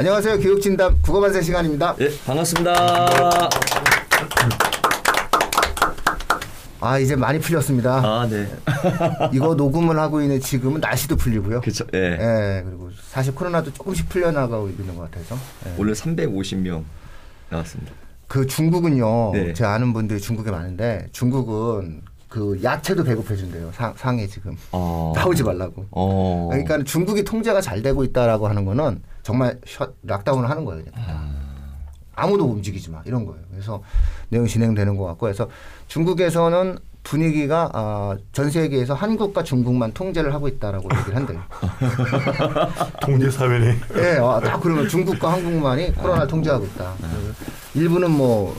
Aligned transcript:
안녕하세요. 0.00 0.38
교육진담 0.38 0.96
국어반세 1.02 1.42
시간입니다. 1.42 1.94
예, 2.00 2.08
반갑습니다. 2.24 3.50
아 6.80 6.98
이제 6.98 7.14
많이 7.14 7.38
풀렸습니다. 7.38 7.96
아, 7.96 8.26
네. 8.26 8.48
이거 9.34 9.54
녹음을 9.54 9.98
하고 9.98 10.22
있는 10.22 10.40
지금은 10.40 10.80
날씨도 10.80 11.16
풀리고요. 11.16 11.60
그렇죠. 11.60 11.84
예. 11.92 12.16
예, 12.18 12.62
그리고 12.64 12.88
사실 13.10 13.34
코로나도 13.34 13.74
조금씩 13.74 14.08
풀려나가고 14.08 14.70
있는 14.70 14.96
것 14.96 15.10
같아서. 15.10 15.36
예. 15.66 15.74
오늘 15.76 15.92
350명 15.92 16.82
나왔습니다. 17.50 17.92
그 18.26 18.46
중국은요. 18.46 19.32
네. 19.34 19.52
제가 19.52 19.74
아는 19.74 19.92
분들이 19.92 20.18
중국에 20.18 20.50
많은데 20.50 21.08
중국은 21.12 22.00
그 22.26 22.58
야채도 22.62 23.04
배급해준대요. 23.04 23.72
상, 23.74 23.92
상해 23.98 24.26
지금 24.26 24.56
어. 24.72 25.12
나오지 25.14 25.42
말라고. 25.42 25.84
어. 25.90 26.48
그러니까 26.50 26.82
중국이 26.84 27.22
통제가 27.22 27.60
잘 27.60 27.82
되고 27.82 28.02
있다라고 28.02 28.48
하는 28.48 28.64
거는 28.64 29.02
정말 29.22 29.58
셔, 29.66 29.88
락다운을 30.02 30.48
하는 30.48 30.64
거예요. 30.64 30.84
그냥. 30.84 31.40
아무도 32.14 32.44
움직이지 32.44 32.90
마 32.90 33.00
이런 33.04 33.24
거예요. 33.24 33.40
그래서 33.50 33.82
내용이 34.28 34.48
진행되는 34.48 34.96
것 34.96 35.04
같고 35.06 35.20
그래서 35.20 35.48
중국에서는 35.88 36.78
분위기가 37.02 37.70
아, 37.72 38.16
전 38.32 38.50
세계에서 38.50 38.92
한국과 38.94 39.42
중국만 39.42 39.92
통제를 39.92 40.34
하고 40.34 40.48
있다라고 40.48 40.88
얘기를 40.98 41.16
한대요. 41.16 41.40
통제 43.00 43.30
사회네. 43.30 43.76
예, 43.96 44.18
아, 44.20 44.38
딱 44.40 44.60
그러면 44.60 44.86
중국과 44.86 45.32
한국만이 45.32 45.94
코로나 45.94 46.20
를 46.20 46.28
통제하고 46.28 46.66
있다. 46.66 46.92
일부는 47.74 48.10
뭐 48.10 48.54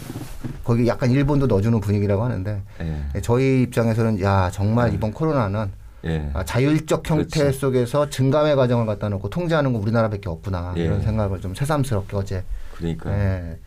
거기 0.64 0.88
약간 0.88 1.12
일본도 1.12 1.48
넣어주는 1.48 1.80
분위기라고 1.82 2.24
하는데 2.24 2.64
예. 2.82 3.06
예, 3.16 3.22
저희 3.22 3.62
입장에서는 3.64 4.22
야 4.22 4.50
정말 4.52 4.94
이번 4.94 5.12
코로나는 5.12 5.72
예. 6.06 6.30
아, 6.34 6.44
자율적 6.44 7.08
형태 7.10 7.40
그렇지. 7.42 7.60
속에서 7.60 8.10
증감의 8.10 8.56
과정을 8.56 8.86
갖다 8.86 9.08
놓고 9.10 9.30
통제하는 9.30 9.72
건 9.74 9.82
우리나라밖에 9.84 10.30
없구나 10.30 10.74
예. 10.78 10.84
이런 10.86 11.02
생각을 11.02 11.40
좀 11.42 11.54
새삼스럽게 11.54 12.16
어제 12.18 12.44
그러니까. 12.76 13.12
예, 13.14 13.58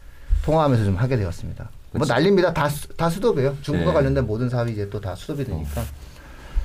통화하면서 0.44 0.84
좀 0.84 0.96
하게 0.96 1.16
되었습니다. 1.16 1.64
뭐 1.64 1.92
그렇지. 1.92 2.10
난립니다. 2.12 2.52
다, 2.52 2.68
수- 2.68 2.88
다 2.96 3.08
수도배요. 3.08 3.56
중국과 3.62 3.90
예. 3.90 3.94
관련된 3.94 4.26
모든 4.26 4.48
사업이 4.48 4.72
이제 4.72 4.88
또 4.90 5.00
다 5.00 5.14
수도비 5.14 5.44
되니까. 5.44 5.82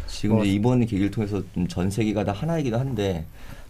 지금 0.08 0.38
뭐- 0.38 0.46
이번 0.46 0.80
계기를 0.82 1.12
통해서 1.12 1.42
좀전 1.54 1.92
세계가 1.92 2.24
다 2.24 2.32
하나이기도 2.32 2.80
한데 2.80 3.26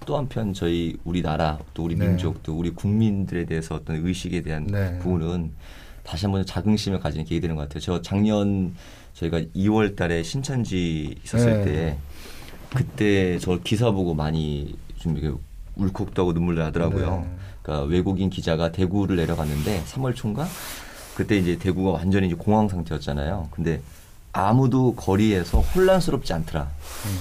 또 0.05 0.17
한편 0.17 0.53
저희 0.53 0.95
우리나라 1.03 1.59
또 1.73 1.83
우리 1.83 1.95
네. 1.95 2.07
민족 2.07 2.41
또 2.43 2.57
우리 2.57 2.69
국민들에 2.69 3.43
대해서 3.43 3.75
어떤 3.75 3.97
의식에 4.05 4.41
대한 4.41 4.65
네. 4.67 4.97
부분은 4.99 5.51
다시 6.03 6.25
한번 6.25 6.45
자긍심을 6.45 7.01
가지는 7.01 7.25
계기 7.25 7.41
되는 7.41 7.57
것 7.57 7.63
같아요. 7.63 7.81
저 7.81 8.01
작년 8.01 8.73
저희가 9.19 9.41
2월 9.55 9.95
달에 9.95 10.23
신천지 10.23 11.15
있었을 11.23 11.59
네. 11.59 11.65
때 11.65 11.97
그때 12.73 13.39
저 13.39 13.59
기사 13.63 13.91
보고 13.91 14.13
많이 14.13 14.77
좀 14.97 15.17
이렇게 15.17 15.37
울컥도 15.75 16.21
하고 16.21 16.33
눈물 16.33 16.55
나더라고요. 16.55 17.25
네. 17.25 17.37
그러니까 17.61 17.87
외국인 17.87 18.29
기자가 18.29 18.71
대구를 18.71 19.17
내려갔는데 19.17 19.83
3월 19.85 20.15
초인가 20.15 20.47
그때 21.15 21.37
이제 21.37 21.57
대구가 21.57 21.91
완전히 21.91 22.27
이제 22.27 22.35
공황 22.35 22.69
상태였잖아요. 22.69 23.49
근데 23.51 23.81
아무도 24.31 24.93
거리에서 24.95 25.59
혼란스럽지 25.59 26.33
않더라. 26.33 26.67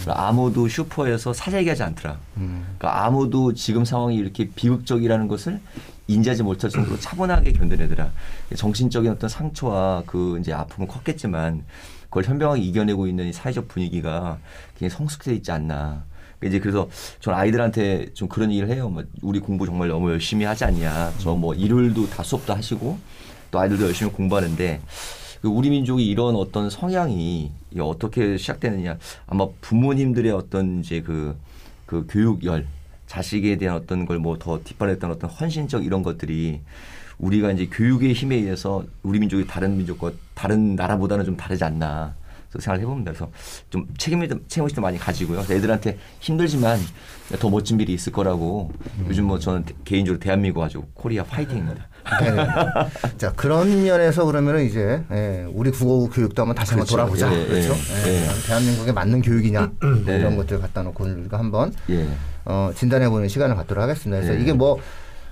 그리고 0.04 0.12
아무도 0.12 0.68
슈퍼에서 0.68 1.32
사재기하지 1.32 1.82
않더라. 1.82 2.18
음. 2.36 2.64
그러니까 2.78 3.04
아무도 3.06 3.54
지금 3.54 3.84
상황이 3.84 4.16
이렇게 4.16 4.48
비극적이라는 4.50 5.26
것을 5.28 5.60
인지하지 6.06 6.42
못할 6.42 6.70
정도로 6.70 6.98
차분하게 6.98 7.52
견뎌내더라. 7.52 8.10
정신적인 8.56 9.10
어떤 9.10 9.28
상처와 9.28 10.04
그 10.06 10.38
이제 10.40 10.52
아픔은 10.52 10.88
컸겠지만 10.88 11.64
그걸 12.04 12.24
현명하게 12.24 12.62
이겨내고 12.62 13.06
있는 13.06 13.26
이 13.28 13.32
사회적 13.32 13.68
분위기가 13.68 14.38
굉장히 14.78 14.96
성숙해 14.96 15.34
있지 15.34 15.50
않나. 15.50 16.04
이제 16.44 16.60
그래서 16.60 16.88
전 17.20 17.34
아이들한테 17.34 18.12
좀 18.14 18.28
그런 18.28 18.50
얘기를 18.50 18.70
해요. 18.70 18.88
뭐 18.88 19.02
우리 19.22 19.40
공부 19.40 19.66
정말 19.66 19.88
너무 19.88 20.10
열심히 20.10 20.44
하지 20.44 20.64
않냐. 20.64 21.12
저 21.18 21.34
뭐 21.34 21.54
일요일도 21.54 22.08
다 22.10 22.22
수업도 22.22 22.54
하시고 22.54 22.98
또 23.50 23.58
아이들도 23.58 23.84
열심히 23.86 24.12
공부하는데 24.12 24.80
그 24.80 25.27
우리 25.42 25.70
민족이 25.70 26.04
이런 26.06 26.34
어떤 26.36 26.70
성향이 26.70 27.50
어떻게 27.78 28.36
시작되느냐. 28.36 28.98
아마 29.26 29.46
부모님들의 29.60 30.32
어떤 30.32 30.80
이제 30.80 31.00
그, 31.00 31.36
그 31.86 32.06
교육열 32.08 32.66
자식에 33.06 33.56
대한 33.56 33.76
어떤 33.76 34.04
걸 34.06 34.18
뭐 34.18 34.38
더 34.38 34.60
뒷받았던 34.62 35.10
어떤 35.10 35.30
헌신적 35.30 35.84
이런 35.84 36.02
것들이 36.02 36.60
우리가 37.18 37.52
이제 37.52 37.66
교육의 37.66 38.12
힘에 38.12 38.36
의해서 38.36 38.84
우리 39.02 39.18
민족이 39.18 39.46
다른 39.46 39.76
민족과 39.76 40.12
다른 40.34 40.76
나라보다는 40.76 41.24
좀 41.24 41.36
다르지 41.36 41.64
않나 41.64 42.14
생각을 42.52 42.80
해봅니다. 42.80 43.12
그래서 43.12 43.30
좀 43.70 43.86
책임을 43.98 44.28
책임의식도 44.48 44.80
많이 44.80 44.98
가지고요. 44.98 45.40
애들한테 45.50 45.98
힘들지만 46.20 46.78
더 47.38 47.50
멋진 47.50 47.78
일이 47.80 47.92
있을 47.92 48.12
거라고 48.12 48.72
요즘 49.08 49.24
뭐 49.24 49.38
저는 49.38 49.64
개인적으로 49.84 50.18
대한민국 50.18 50.62
아주 50.62 50.82
코리아 50.94 51.24
파이팅입니다. 51.24 51.88
네. 52.22 53.16
자 53.18 53.32
그런 53.32 53.84
면에서 53.84 54.24
그러면은 54.24 54.64
이제 54.64 55.02
예, 55.12 55.46
우리 55.52 55.70
국어 55.70 56.08
교육도 56.08 56.42
한번 56.42 56.54
다시 56.54 56.72
한번 56.72 56.86
그렇죠. 56.86 56.96
돌아보자. 56.96 57.32
예, 57.34 57.42
예, 57.42 57.46
그렇죠? 57.46 57.74
예. 58.06 58.14
예, 58.14 58.46
대한민국에 58.46 58.92
맞는 58.92 59.20
교육이냐 59.20 59.72
네. 60.06 60.18
이런 60.18 60.36
것들 60.36 60.58
갖다 60.58 60.82
놓고 60.82 61.04
우리가 61.04 61.38
한번 61.38 61.74
예. 61.90 62.08
어, 62.46 62.70
진단해 62.74 63.10
보는 63.10 63.28
시간을 63.28 63.56
갖도록 63.56 63.82
하겠습니다. 63.82 64.20
그래서 64.20 64.36
네. 64.36 64.42
이게 64.42 64.54
뭐 64.54 64.80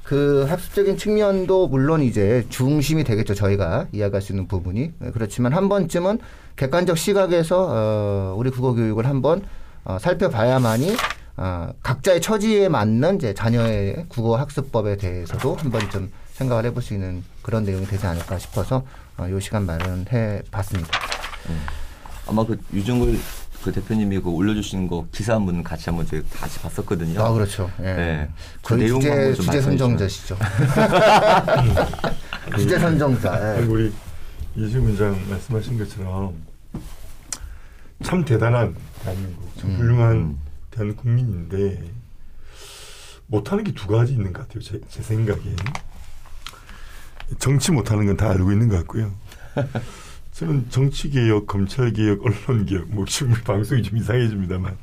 그 0.07 0.47
학습적인 0.49 0.97
측면도 0.97 1.67
물론 1.67 2.01
이제 2.01 2.47
중심이 2.49 3.03
되겠죠. 3.03 3.35
저희가 3.35 3.89
이해할 3.91 4.23
수 4.23 4.31
있는 4.31 4.47
부분이 4.47 4.93
예, 5.05 5.11
그렇지만 5.11 5.53
한 5.53 5.69
번쯤은 5.69 6.21
객관적 6.55 6.97
시각에서 6.97 7.67
어, 7.69 8.35
우리 8.39 8.51
국어 8.51 8.73
교육을 8.73 9.05
한번 9.05 9.43
어, 9.85 9.99
살펴봐야만이 9.99 10.95
어, 11.39 11.71
각자의 11.83 12.21
처지에 12.21 12.69
맞는 12.69 13.17
이제 13.17 13.35
자녀의 13.35 14.07
국어 14.09 14.37
학습법에 14.37 14.97
대해서도 14.97 15.57
한번 15.57 15.91
좀 15.91 16.13
생각을 16.35 16.67
해볼 16.67 16.83
수 16.85 16.95
있는 16.95 17.25
그런 17.43 17.65
내용이 17.65 17.85
되지 17.85 18.07
않을까 18.07 18.39
싶어서 18.39 18.85
어, 19.19 19.27
이 19.27 19.41
시간 19.41 19.67
마련해 19.67 20.43
봤습니다. 20.53 21.01
아마 22.29 22.47
그 22.47 22.57
유정글 22.73 23.19
그 23.67 23.73
대표님이 23.73 24.21
그 24.21 24.31
올려주신 24.31 24.87
거 24.87 25.09
기사 25.11 25.35
한번 25.35 25.65
같이 25.65 25.91
한번 25.91 26.07
저희 26.07 26.23
같이 26.31 26.61
봤었거든요. 26.61 27.21
아 27.21 27.33
그렇죠. 27.33 27.69
예. 27.81 27.83
네. 27.83 28.31
그 28.63 28.69
저희 28.69 28.85
내용 28.85 29.01
주제 29.01 29.35
좀 29.35 29.45
주제 29.45 29.61
선정자시죠. 29.61 30.39
주제 32.57 32.79
선정자. 32.79 33.59
예. 33.59 33.65
우리 33.65 33.93
이승 34.55 34.85
원장 34.85 35.21
말씀하신 35.29 35.79
것처럼 35.79 36.33
참 38.05 38.25
대단한 38.25 38.77
대한민국, 39.03 39.51
참 39.59 39.71
음. 39.71 39.77
훌륭한 39.81 40.39
대한 40.71 40.95
국민인데 40.95 41.83
못하는 43.27 43.65
게 43.65 43.73
두 43.73 43.89
가지 43.89 44.13
있는 44.13 44.33
것 44.33 44.47
같아요. 44.47 44.63
제, 44.63 44.81
제 44.89 45.03
생각엔 45.03 45.57
정치 47.41 47.73
못하는 47.73 48.07
건 48.07 48.17
다 48.17 48.31
알고 48.31 48.53
있는 48.53 48.69
것 48.69 48.77
같고요. 48.77 49.11
저는 50.37 50.69
정치 50.69 51.09
개혁, 51.09 51.47
검찰 51.47 51.95
개혁, 51.95 52.21
언론 52.23 52.67
개혁, 52.67 52.89
뭐 52.91 53.07
지금 53.07 53.33
방송이 53.43 53.83
좀 53.83 53.97
이상해집니다만 53.97 54.77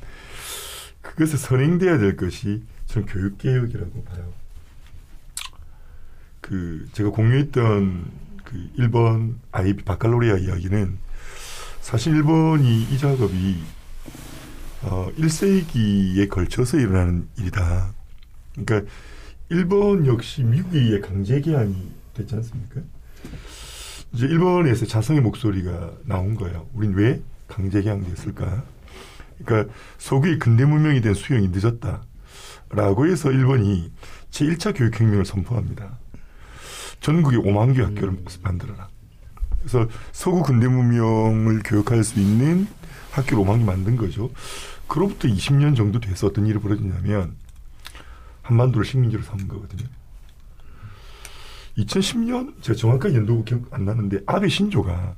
그것에 1.03 1.38
선행돼야 1.38 2.00
될 2.00 2.18
것이 2.18 2.64
저는 2.88 3.08
교육 3.08 3.38
개혁이라고 3.38 4.03
봐요. 4.03 4.34
그 6.41 6.90
제가 6.94 7.12
공유했던 7.12 8.12
그 8.44 8.69
일본 8.78 9.40
아이비 9.52 9.84
바칼로리아 9.84 10.38
이야기는 10.38 10.97
사실 11.81 12.16
일본이 12.16 12.85
이 12.85 12.97
작업이 12.97 13.62
어 14.81 15.12
1세기에 15.16 16.30
걸쳐서 16.30 16.80
일어나는 16.80 17.28
일이다. 17.38 17.94
그러니까 18.56 18.91
일본 19.50 20.08
역시 20.08 20.41
미국에 20.41 20.80
의해 20.80 21.00
강제 21.00 21.40
개항이 21.41 21.91
됐지 22.16 22.34
않습니까? 22.34 22.81
이제 24.13 24.28
일본에서 24.28 24.85
자성의 24.85 25.22
목소리가 25.22 25.91
나온 26.05 26.35
거예요. 26.35 26.67
우린 26.73 26.93
왜 26.93 27.22
강제 27.47 27.82
개항됐을까? 27.82 28.64
그러니까 29.43 29.73
소국의 29.97 30.38
근대 30.40 30.66
문명이 30.66 31.02
된 31.02 31.14
수용이 31.14 31.49
늦었다. 31.52 32.03
라고 32.70 33.08
해서 33.08 33.32
일본이 33.32 33.91
제1차 34.32 34.78
교육혁명을 34.78 35.26
선포합니다. 35.26 35.97
전국에 37.02 37.38
5만 37.38 37.76
개 37.76 37.82
학교를 37.82 38.17
만들어라. 38.41 38.88
그래서 39.59 39.88
서구 40.11 40.43
근대 40.43 40.67
문명을 40.67 41.61
교육할 41.64 42.03
수 42.03 42.20
있는 42.20 42.67
학교를 43.11 43.43
5만 43.43 43.59
개 43.59 43.66
만든 43.66 43.97
거죠. 43.97 44.29
그로부터 44.88 45.28
20년 45.28 45.76
정도 45.76 45.99
돼서 45.99 46.28
어떤 46.28 46.46
일이 46.46 46.59
벌어지냐면 46.59 47.35
한반도를 48.41 48.85
식민지로 48.85 49.23
삼은 49.23 49.47
거거든요. 49.47 49.88
2010년 51.78 52.61
제가 52.61 52.78
정확한 52.78 53.16
연도 53.16 53.43
기억 53.43 53.61
안 53.72 53.85
나는데 53.85 54.20
아베 54.25 54.47
신조가 54.47 55.16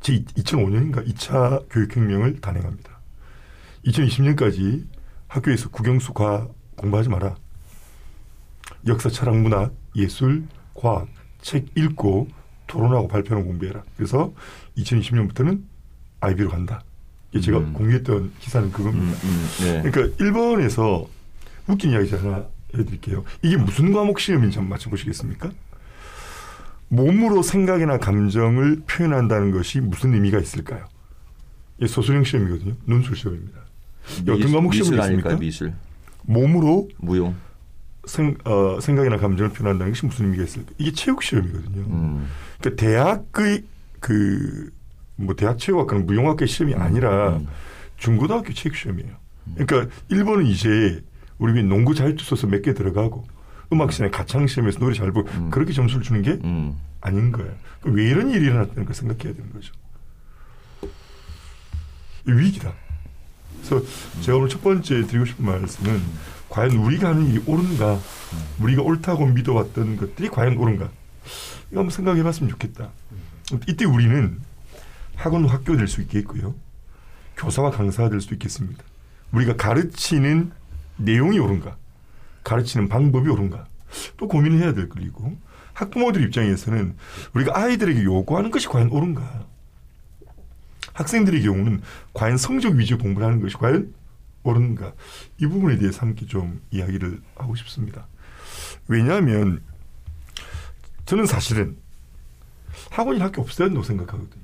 제 0.00 0.22
2005년인가 0.24 1.06
2차 1.08 1.66
교육혁명을 1.70 2.40
단행합니다. 2.40 2.98
2020년까지 3.86 4.84
학교에서 5.28 5.68
국영수 5.70 6.12
과학 6.12 6.52
공부하지 6.76 7.08
마라. 7.08 7.36
역사, 8.86 9.08
철학, 9.08 9.36
문학, 9.36 9.72
예술, 9.96 10.44
과학, 10.74 11.08
책 11.40 11.66
읽고 11.76 12.28
토론하고 12.66 13.08
발표하는 13.08 13.46
공부해라. 13.46 13.82
그래서 13.96 14.32
2020년부터는 14.76 15.62
아이비로 16.20 16.50
간다. 16.50 16.82
이게 17.30 17.40
제가 17.40 17.58
음. 17.58 17.72
공유했던 17.72 18.32
기사는 18.40 18.72
그겁니다. 18.72 19.18
음, 19.24 19.28
음, 19.28 19.48
네. 19.60 19.90
그러니까 19.90 20.24
일본에서 20.24 21.06
웃긴 21.66 21.90
이야기잖아. 21.90 22.46
해드릴게요. 22.74 23.24
이게 23.42 23.56
무슨 23.56 23.92
과목 23.92 24.20
시험인지 24.20 24.58
한번 24.58 24.70
맞춰보시겠습니까? 24.70 25.50
몸으로 26.88 27.42
생각이나 27.42 27.98
감정을 27.98 28.82
표현한다는 28.86 29.50
것이 29.50 29.80
무슨 29.80 30.14
의미가 30.14 30.38
있을까요? 30.38 30.86
이 31.80 31.86
소수령 31.86 32.24
시험이거든요. 32.24 32.74
논술 32.84 33.16
시험입니다. 33.16 33.60
이 34.26 34.30
어떤 34.30 34.52
과목 34.52 34.74
시험이? 34.74 34.98
있습니까? 34.98 35.36
미술, 35.36 35.74
몸으로 36.22 36.88
무용. 36.98 37.34
생, 38.06 38.36
어, 38.44 38.80
생각이나 38.80 39.18
감정을 39.18 39.52
표현한다는 39.52 39.92
것이 39.92 40.06
무슨 40.06 40.26
의미가 40.26 40.44
있을까? 40.44 40.72
이게 40.78 40.92
체육 40.92 41.22
시험이거든요. 41.22 41.82
음. 41.86 42.26
그러니까 42.58 42.82
대학의 42.82 43.64
그 44.00 44.78
뭐 45.18 45.34
대학 45.34 45.58
체육학과는 45.58 46.06
무용학과 46.06 46.46
시험이 46.46 46.74
아니라 46.74 47.36
음. 47.38 47.48
중고등학교 47.96 48.52
체육 48.52 48.76
시험이에요. 48.76 49.10
그러니까 49.56 49.92
일본은 50.08 50.46
이제 50.46 51.02
우리 51.38 51.62
농구 51.62 51.94
자유투 51.94 52.24
써서 52.24 52.46
몇 52.46 52.62
개 52.62 52.74
들어가고 52.74 53.26
음악 53.72 53.92
시간에 53.92 54.10
가창 54.10 54.46
시험에서 54.46 54.78
노래 54.78 54.94
잘 54.94 55.12
부르고 55.12 55.30
음. 55.38 55.50
그렇게 55.50 55.72
점수를 55.72 56.02
주는 56.02 56.22
게 56.22 56.32
음. 56.44 56.76
아닌 57.00 57.30
거예요. 57.32 57.52
왜 57.84 58.04
이런 58.10 58.30
일이 58.30 58.46
일어났다는 58.46 58.84
걸 58.84 58.94
생각해야 58.94 59.34
되는 59.34 59.52
거죠. 59.52 59.72
이 62.26 62.32
위기다. 62.32 62.72
그래서 63.62 63.82
제가 64.22 64.38
오늘 64.38 64.48
첫 64.48 64.62
번째 64.62 65.06
드리고 65.06 65.24
싶은 65.24 65.44
말씀은 65.44 66.00
과연 66.48 66.72
우리가 66.72 67.08
하는 67.10 67.26
일이 67.28 67.42
옳은가, 67.46 67.98
우리가 68.60 68.82
옳다고 68.82 69.26
믿어왔던 69.26 69.96
것들이 69.96 70.28
과연 70.28 70.56
옳은가, 70.56 70.88
이거 71.70 71.80
한번 71.80 71.90
생각해 71.90 72.22
봤으면 72.22 72.50
좋겠다. 72.50 72.90
이때 73.66 73.84
우리는 73.84 74.38
학원 75.14 75.44
학교 75.46 75.76
될 75.76 75.88
수 75.88 76.00
있겠고요, 76.02 76.54
교사와 77.36 77.70
강사가 77.70 78.08
될 78.08 78.20
수도 78.20 78.34
있겠습니다. 78.34 78.82
우리가 79.32 79.56
가르치는 79.56 80.52
내용이 80.98 81.38
옳은가, 81.38 81.76
가르치는 82.44 82.88
방법이 82.88 83.28
옳은가, 83.30 83.66
또 84.16 84.28
고민을 84.28 84.58
해야 84.58 84.74
될 84.74 84.88
거리고 84.88 85.36
학부모들 85.72 86.22
입장에서는 86.24 86.96
우리가 87.34 87.58
아이들에게 87.58 88.02
요구하는 88.04 88.50
것이 88.50 88.68
과연 88.68 88.90
옳은가, 88.90 89.46
학생들의 90.92 91.42
경우는 91.42 91.80
과연 92.12 92.36
성적 92.36 92.74
위주의 92.74 92.98
공부를 92.98 93.26
하는 93.26 93.40
것이 93.40 93.56
과연 93.56 93.94
옳은가 94.42 94.92
이 95.40 95.46
부분에 95.46 95.78
대해서 95.78 96.00
함께 96.00 96.26
좀 96.26 96.60
이야기를 96.70 97.20
하고 97.36 97.54
싶습니다. 97.54 98.06
왜냐하면 98.88 99.62
저는 101.06 101.26
사실은 101.26 101.76
학원이 102.90 103.20
학교 103.20 103.42
없애야 103.42 103.68
된다고 103.68 103.84
생각하거든요. 103.84 104.42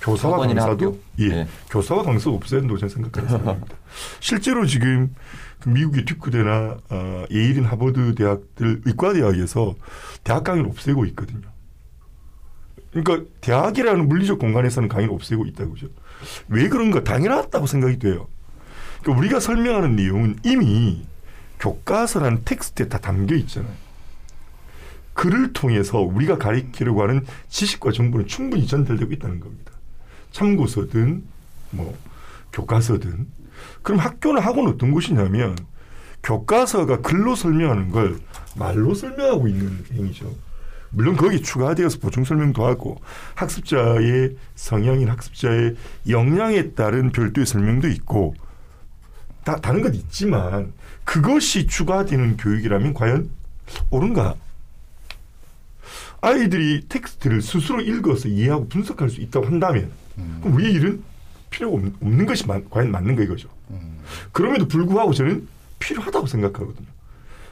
교사와 0.00 0.38
강사도 0.46 0.70
학교? 0.70 1.00
예, 1.18 1.28
네. 1.28 1.48
교사와 1.70 2.02
강사가 2.04 2.36
없애야 2.36 2.60
된다고 2.60 2.78
저는 2.78 2.94
생각하는 2.94 3.28
사람입니다. 3.28 3.74
실제로 4.20 4.64
지금 4.66 5.08
그 5.08 5.47
미국의 5.66 6.04
듀크대나 6.04 6.76
어, 6.90 7.24
예일인 7.30 7.64
하버드 7.64 8.14
대학들 8.14 8.82
의과대학에서 8.84 9.74
대학 10.24 10.44
강의를 10.44 10.70
없애고 10.70 11.04
있거든요. 11.06 11.48
그러니까 12.92 13.28
대학이라는 13.40 14.08
물리적 14.08 14.38
공간에서는 14.38 14.88
강의를 14.88 15.12
없애고 15.14 15.46
있다고 15.46 15.72
그죠. 15.74 15.88
왜 16.48 16.68
그런가 16.68 17.04
당연하다고 17.04 17.66
생각이 17.66 17.98
돼요. 17.98 18.28
그러니까 19.02 19.18
우리가 19.20 19.40
설명하는 19.40 19.96
내용은 19.96 20.36
이미 20.44 21.06
교과서라는 21.60 22.42
텍스트에 22.44 22.88
다 22.88 22.98
담겨 22.98 23.34
있잖아요. 23.36 23.72
글을 25.14 25.52
통해서 25.52 25.98
우리가 25.98 26.38
가리키려고 26.38 27.02
하는 27.02 27.26
지식과 27.48 27.90
정보는 27.90 28.28
충분히 28.28 28.66
전달되고 28.66 29.12
있다는 29.12 29.40
겁니다. 29.40 29.72
참고서든 30.30 31.24
뭐 31.70 31.96
교과서든 32.52 33.26
그럼 33.82 34.00
학교나 34.00 34.40
학원은 34.40 34.72
어떤 34.72 34.92
곳이냐면 34.92 35.56
교과서가 36.22 37.00
글로 37.00 37.34
설명하는 37.34 37.90
걸 37.90 38.18
말로 38.56 38.94
설명하고 38.94 39.48
있는 39.48 39.84
행위죠. 39.92 40.34
물론 40.90 41.16
거기에 41.16 41.40
추가되어서 41.40 41.98
보충 41.98 42.24
설명도 42.24 42.64
하고 42.66 43.00
학습자의 43.34 44.36
성향인 44.54 45.08
학습자의 45.08 45.76
역량에 46.08 46.70
따른 46.70 47.10
별도의 47.10 47.46
설명도 47.46 47.88
있고 47.88 48.34
다 49.44 49.56
다른 49.56 49.82
건 49.82 49.94
있지만 49.94 50.72
그것이 51.04 51.66
추가되는 51.66 52.36
교육이라면 52.36 52.94
과연 52.94 53.30
옳은가? 53.90 54.34
아이들이 56.20 56.84
텍스트를 56.88 57.40
스스로 57.42 57.80
읽어서 57.80 58.28
이해하고 58.28 58.68
분석할 58.68 59.08
수 59.08 59.20
있다고 59.20 59.46
한다면 59.46 59.90
그럼 60.40 60.54
우리의 60.54 60.72
일은 60.72 61.02
필요가 61.50 61.76
없- 61.76 62.02
없는 62.02 62.26
것이 62.26 62.46
마- 62.46 62.60
과연 62.70 62.90
맞는가 62.90 63.22
이거죠. 63.22 63.48
그럼에도 64.32 64.66
불구하고 64.68 65.12
저는 65.12 65.46
필요하다고 65.78 66.26
생각하거든요. 66.26 66.86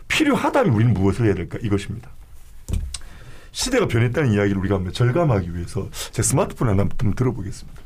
필요하다면 0.08 0.72
우리는 0.74 0.94
무엇을 0.94 1.26
해야 1.26 1.34
될까 1.34 1.58
이것입니다. 1.62 2.10
시대가 3.52 3.86
변했다는 3.88 4.32
이야기를 4.32 4.58
우리가 4.58 4.76
한번 4.76 4.92
절감하기 4.92 5.54
위해서 5.54 5.88
제 6.12 6.22
스마트폰 6.22 6.68
하나 6.68 6.82
한번 6.82 7.14
들어보겠습니다. 7.14 7.80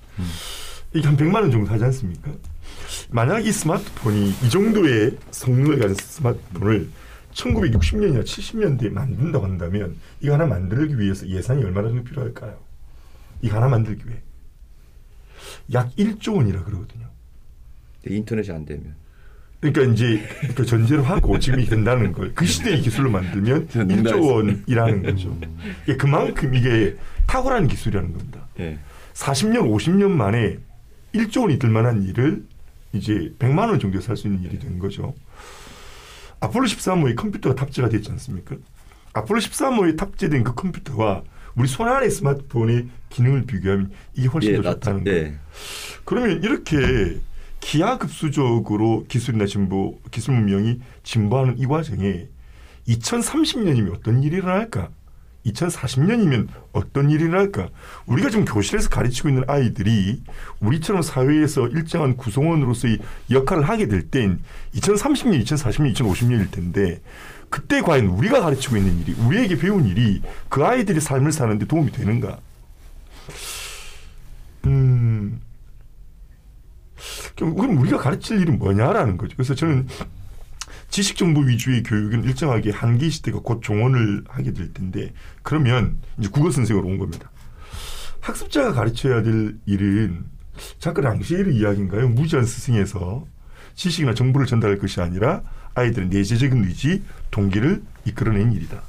이게 0.93 1.07
한 1.07 1.17
100만 1.17 1.37
원 1.37 1.51
정도 1.51 1.71
하지 1.71 1.85
않습니까? 1.85 2.31
만약 3.11 3.47
이 3.47 3.53
스마트폰이 3.53 4.31
이 4.43 4.51
정도의 4.51 5.17
성능을 5.31 5.79
가진 5.79 5.95
스마트폰을 5.95 6.89
1960년이나 7.33 8.25
70년대에 8.25 8.91
만든다고 8.91 9.45
한다면 9.45 9.97
이거 10.21 10.35
하나 10.35 10.47
만들기 10.47 10.99
위해서 10.99 11.27
예산이 11.29 11.63
얼마나 11.65 11.89
정도 11.89 12.03
필요할까요? 12.03 12.59
이거 13.43 13.57
하나 13.57 13.69
만들기 13.69 14.05
위해 14.09 14.19
약 15.73 15.95
1조 15.97 16.37
원이라 16.37 16.65
그러거든요. 16.65 17.07
네, 18.03 18.17
인터넷이 18.17 18.51
안 18.55 18.65
되면 18.65 18.95
그러니까 19.61 19.93
이제 19.93 20.27
그 20.55 20.65
전제로 20.65 21.03
하고 21.03 21.39
지금 21.39 21.61
이게 21.61 21.69
된다는 21.71 22.13
걸 22.13 22.33
그 22.35 22.47
시대의 22.47 22.81
기술로 22.81 23.11
만들면 23.11 23.69
저는 23.69 23.97
1조 23.97 24.17
농담했습니다. 24.17 24.33
원이라는 24.77 25.03
거죠. 25.03 25.39
그만큼 25.99 26.55
이게 26.55 26.97
탁월한 27.27 27.69
기술이라는 27.69 28.13
겁니다. 28.13 28.49
예. 28.61 28.79
40년, 29.13 29.71
50년 29.71 30.11
만에 30.11 30.59
1조 31.15 31.43
원이 31.43 31.59
들 31.59 31.69
만한 31.69 32.03
일을 32.05 32.45
이제 32.95 33.33
100만 33.39 33.69
원 33.69 33.79
정도에 33.79 34.01
살수 34.01 34.29
있는 34.29 34.43
일이 34.45 34.59
된 34.59 34.79
거죠. 34.79 35.15
아폴로 36.41 36.67
13호에 36.67 37.15
컴퓨터가 37.17 37.55
탑재가 37.55 37.91
됐지 37.91 38.11
않습니까? 38.13 38.57
아폴로 39.13 39.41
13호에 39.41 39.97
탑재된 39.99 40.43
그 40.43 40.55
컴퓨터와 40.55 41.23
우리 41.57 41.69
손 41.69 41.89
안의 41.89 42.11
스마트폰의 42.11 42.89
기능을 43.11 43.43
비교하면 43.47 43.91
이게 44.15 44.29
훨씬 44.29 44.57
더 44.57 44.63
낫- 44.63 44.75
좋다는 44.75 45.05
거예요. 45.05 45.19
예. 45.27 45.35
그러면 46.05 46.43
이렇게 46.43 47.19
기하급수적으로 47.61 49.05
기술이나 49.09 49.47
진보, 49.47 49.99
기술 50.11 50.35
문명이 50.35 50.81
진보하는 51.03 51.59
이 51.59 51.67
과정에 51.67 52.29
2030년이면 52.89 53.95
어떤 53.95 54.23
일이 54.23 54.37
일어날까? 54.37 54.89
2040년이면 55.47 56.49
어떤 56.73 57.11
일이 57.11 57.25
일어날까? 57.25 57.69
우리가 58.07 58.29
지금 58.31 58.45
교실에서 58.45 58.89
가르치고 58.91 59.29
있는 59.31 59.45
아이들이 59.47 60.23
우리처럼 60.61 61.03
사회에서 61.03 61.69
일정한 61.69 62.17
구성원으로서의 62.17 62.99
역할을 63.31 63.69
하게 63.69 63.89
될 63.89 64.09
땐 64.11 64.41
2030년, 64.75 65.43
2040년, 65.45 65.95
2050년일 65.95 66.51
텐데 66.51 67.01
그때 67.51 67.83
과연 67.83 68.07
우리가 68.07 68.41
가르치고 68.41 68.77
있는 68.77 69.01
일이 69.01 69.13
우리에게 69.13 69.59
배운 69.59 69.85
일이 69.87 70.23
그 70.49 70.65
아이들의 70.65 71.01
삶을 71.01 71.33
사는데 71.33 71.67
도움이 71.67 71.91
되는가? 71.93 72.39
음, 74.67 75.41
그럼 77.37 77.79
우리가 77.79 77.99
가르칠 77.99 78.41
일은 78.41 78.59
뭐냐라는 78.59 79.17
거죠. 79.17 79.37
그래서 79.37 79.55
저는 79.55 79.89
지식 80.91 81.17
정보 81.17 81.41
위주의 81.41 81.83
교육은 81.83 82.25
일정하게 82.25 82.71
한기 82.71 83.11
시대가 83.11 83.39
곧 83.41 83.61
종언을 83.63 84.25
하게 84.29 84.53
될 84.53 84.73
텐데 84.73 85.13
그러면 85.43 85.99
이제 86.19 86.29
국어 86.29 86.51
선생으로 86.51 86.87
온 86.87 86.99
겁니다. 86.99 87.31
학습자가 88.21 88.73
가르쳐야 88.73 89.23
될 89.23 89.57
일은 89.67 90.25
잠깐 90.79 91.05
랑시에르 91.05 91.53
이야기인가요? 91.53 92.09
무지한 92.11 92.45
스승에서 92.45 93.25
지식이나 93.75 94.15
정보를 94.15 94.47
전달할 94.47 94.79
것이 94.79 95.01
아니라 95.01 95.43
아이들의 95.75 96.09
내재적인 96.09 96.65
의지, 96.65 97.03
동기를 97.31 97.83
이끌어낸 98.05 98.53
일이다. 98.53 98.83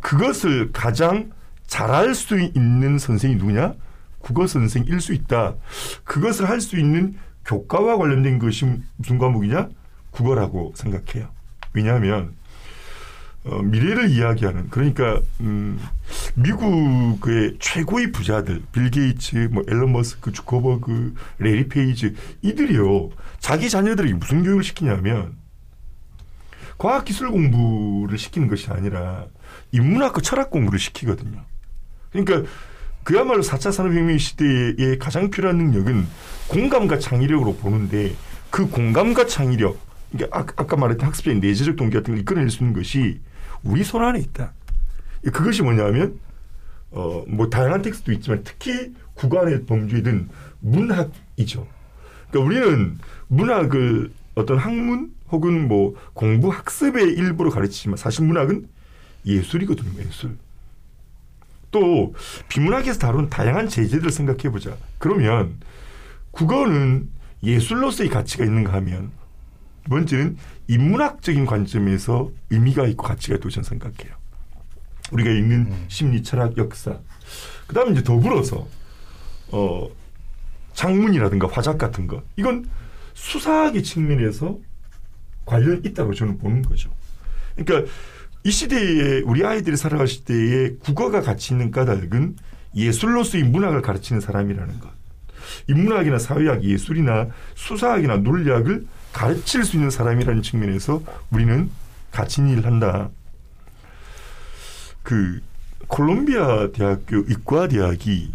그것을 0.00 0.72
가장 0.72 1.30
잘할 1.66 2.14
수 2.14 2.38
있는 2.38 2.98
선생이 2.98 3.36
누구냐? 3.36 3.74
국어 4.18 4.46
선생일 4.46 5.00
수 5.00 5.14
있다. 5.14 5.54
그것을 6.04 6.48
할 6.48 6.60
수 6.60 6.78
있는 6.78 7.14
교과와 7.44 7.96
관련된 7.96 8.38
것이 8.38 8.66
무슨 8.96 9.18
과목이냐? 9.18 9.68
국어라고 10.10 10.72
생각해요. 10.76 11.28
왜냐하면 11.72 12.34
어, 13.44 13.62
미래를 13.62 14.10
이야기하는 14.10 14.68
그러니까 14.68 15.20
음, 15.40 15.80
미국의 16.34 17.56
최고의 17.58 18.12
부자들 18.12 18.62
빌 18.70 18.90
게이츠, 18.90 19.48
뭐 19.50 19.64
일론 19.68 19.92
머스크, 19.92 20.30
주커버그, 20.30 21.14
래리 21.38 21.66
페이지 21.68 22.14
이들이요 22.42 23.10
자기 23.38 23.70
자녀들에게 23.70 24.14
무슨 24.14 24.42
교육을 24.42 24.62
시키냐면 24.62 25.39
과학 26.80 27.04
기술 27.04 27.30
공부를 27.30 28.16
시키는 28.16 28.48
것이 28.48 28.70
아니라 28.70 29.26
인문학과 29.70 30.22
철학 30.22 30.50
공부를 30.50 30.78
시키거든요. 30.78 31.44
그러니까 32.10 32.50
그야말로 33.04 33.42
4차 33.42 33.70
산업혁명 33.70 34.16
시대에 34.16 34.96
가장 34.98 35.28
필요한 35.28 35.58
능력은 35.58 36.06
공감과 36.48 36.98
창의력으로 36.98 37.56
보는데 37.56 38.14
그 38.48 38.66
공감과 38.66 39.26
창의력 39.26 39.78
그러니까 40.10 40.38
아, 40.38 40.40
아까 40.56 40.76
말했던 40.76 41.06
학습적인 41.06 41.40
내재적 41.40 41.76
동기 41.76 41.94
같은 41.98 42.14
걸 42.14 42.20
이끌어낼 42.22 42.48
수 42.48 42.62
있는 42.64 42.74
것이 42.74 43.20
우리 43.62 43.84
손 43.84 44.02
안에 44.02 44.18
있다. 44.18 44.54
그것이 45.34 45.60
뭐냐면 45.62 46.18
어 46.92 47.24
뭐 47.28 47.50
다양한 47.50 47.82
텍스트도 47.82 48.12
있지만 48.12 48.40
특히 48.42 48.94
국안의 49.14 49.66
범주이든 49.66 50.30
문학이죠. 50.60 51.68
그러니까 52.30 52.40
우리는 52.40 52.98
문학을 53.28 54.12
어떤 54.34 54.56
학문 54.56 55.12
혹은 55.30 55.68
뭐 55.68 55.94
공부 56.12 56.48
학습의 56.50 57.04
일부로 57.04 57.50
가르치지만 57.50 57.96
사실 57.96 58.24
문학은 58.24 58.68
예술이거든요. 59.26 60.00
예술. 60.00 60.36
또 61.70 62.14
비문학에서 62.48 62.98
다룬 62.98 63.30
다양한 63.30 63.68
제재들을 63.68 64.10
생각해 64.10 64.50
보자. 64.50 64.76
그러면 64.98 65.60
국어는 66.32 67.08
예술로서의 67.42 68.10
가치가 68.10 68.44
있는가 68.44 68.72
하면 68.74 69.12
두 69.84 69.90
번째는 69.90 70.36
인문학적인 70.68 71.46
관점에서 71.46 72.30
의미가 72.50 72.86
있고 72.88 73.04
가치가 73.04 73.36
있다고 73.36 73.50
저는 73.50 73.68
생각해요. 73.68 74.14
우리가 75.12 75.30
읽는 75.30 75.72
심리, 75.88 76.22
철학, 76.22 76.56
역사. 76.56 76.98
그 77.66 77.74
다음에 77.74 77.92
이제 77.92 78.02
더불어서 78.02 78.66
어 79.52 79.88
장문이라든가 80.74 81.48
화작 81.48 81.78
같은 81.78 82.06
거 82.06 82.22
이건 82.36 82.68
수사학의 83.14 83.82
측면에서 83.82 84.58
관련 85.50 85.82
있다고 85.84 86.14
저는 86.14 86.38
보는 86.38 86.62
거죠. 86.62 86.90
그러니까 87.56 87.90
이 88.44 88.50
시대에 88.52 89.20
우리 89.22 89.44
아이들이 89.44 89.76
살아가실 89.76 90.24
때에 90.24 90.70
국어가 90.78 91.20
가치 91.20 91.52
있는 91.52 91.72
까닭은 91.72 92.36
예술로서의 92.76 93.44
문학을 93.44 93.82
가르치는 93.82 94.20
사람이라는 94.20 94.78
것. 94.78 94.88
인문학이나 95.66 96.18
사회학, 96.20 96.62
예술이나 96.62 97.28
수사학이나 97.56 98.18
논리학을 98.18 98.86
가르칠 99.12 99.64
수 99.64 99.76
있는 99.76 99.90
사람이라는 99.90 100.42
측면에서 100.42 101.02
우리는 101.32 101.68
가치 102.12 102.40
일을 102.40 102.64
한다. 102.64 103.10
그 105.02 105.40
콜롬비아 105.88 106.70
대학교 106.70 107.16
의과대학이 107.26 108.32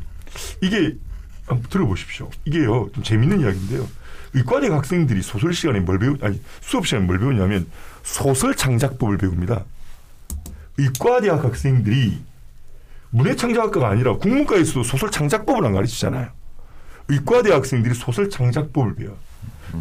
이게 0.61 0.97
한번 1.45 1.69
들어보십시오. 1.69 2.29
이게요 2.43 2.89
좀 2.93 3.03
재밌는 3.03 3.39
이야기인데요. 3.39 3.87
의과대 4.35 4.67
학생들이 4.67 5.21
소설 5.21 5.53
시간에 5.53 5.79
뭘 5.79 5.97
배우 5.97 6.17
아니 6.21 6.41
수업 6.59 6.85
시간에 6.85 7.05
뭘 7.05 7.19
배우냐면 7.19 7.67
소설 8.03 8.53
창작법을 8.53 9.17
배웁니다. 9.17 9.63
의과대학 10.77 11.43
학생들이 11.43 12.21
문해창작학과가 13.11 13.87
아니라 13.87 14.17
국문과에서도 14.17 14.83
소설 14.83 15.09
창작법을 15.09 15.65
안 15.65 15.73
가르치잖아요. 15.73 16.29
의과대 17.07 17.51
학생들이 17.53 17.95
소설 17.95 18.29
창작법을 18.29 18.95
배워. 18.95 19.17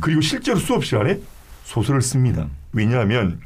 그리고 0.00 0.20
실제로 0.20 0.58
수업 0.58 0.84
시간에 0.84 1.20
소설을 1.64 2.00
씁니다. 2.00 2.46
왜냐하면 2.72 3.40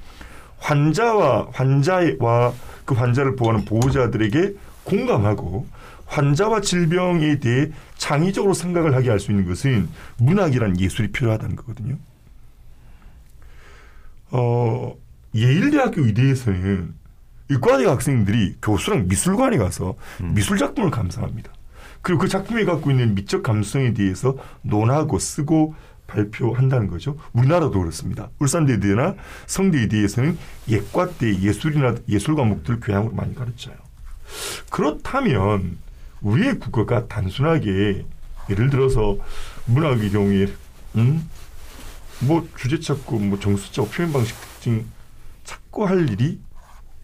환자와 0.59 1.49
환자와 1.53 2.53
그 2.85 2.95
환자를 2.95 3.37
보호하는 3.37 3.65
보호자들에게 3.65 4.55
공감하고 4.89 5.67
환자와 6.07 6.63
질병에 6.63 7.39
대해 7.39 7.71
창의적으로 7.99 8.55
생각을 8.55 8.95
하게 8.95 9.11
할 9.11 9.21
수 9.21 9.31
있는 9.31 9.47
것은 9.47 9.89
문학이라는 10.19 10.81
예술이 10.81 11.13
필요하다는 11.13 11.57
거거든요. 11.57 11.97
어, 14.31 14.95
예일대학교 15.35 16.03
의대에서는 16.05 16.95
의과대 17.51 17.87
학생들이 17.87 18.57
교수랑 18.63 19.09
미술관에 19.09 19.57
가서 19.59 19.95
미술 20.35 20.59
작품을 20.59 20.91
감상합니다. 20.91 21.51
그리고 22.03 22.21
그 22.21 22.29
작품이 22.29 22.65
갖고 22.65 22.91
있는 22.91 23.15
미적 23.15 23.43
감성에 23.43 23.93
대해서 23.95 24.37
논하고 24.63 25.19
쓰고 25.19 25.75
발표한다는 26.07 26.89
거죠. 26.89 27.17
우리나라도 27.33 27.81
그렇습니다. 27.81 28.31
울산대대나 28.39 29.15
성대대에서는 29.47 30.39
예과대 30.69 31.41
예술이나 31.41 31.97
예술 32.09 32.35
과목들 32.35 32.81
교양으로 32.81 33.15
많이 33.15 33.35
가르쳐요. 33.35 33.88
그렇다면 34.71 35.79
우리의 36.21 36.59
국어가 36.59 37.07
단순하게 37.07 38.05
예를 38.51 38.71
들어서 38.71 39.17
문학의 39.67 40.11
경우에 40.11 40.47
음? 40.97 41.29
뭐 42.21 42.49
주제 42.57 42.81
찾고 42.81 43.19
뭐 43.19 43.39
정수 43.39 43.73
찾고 43.73 43.91
표현 43.91 44.13
방식 44.13 44.35
특징 44.41 44.87
찾고 45.45 45.87
할 45.87 46.09
일이 46.11 46.41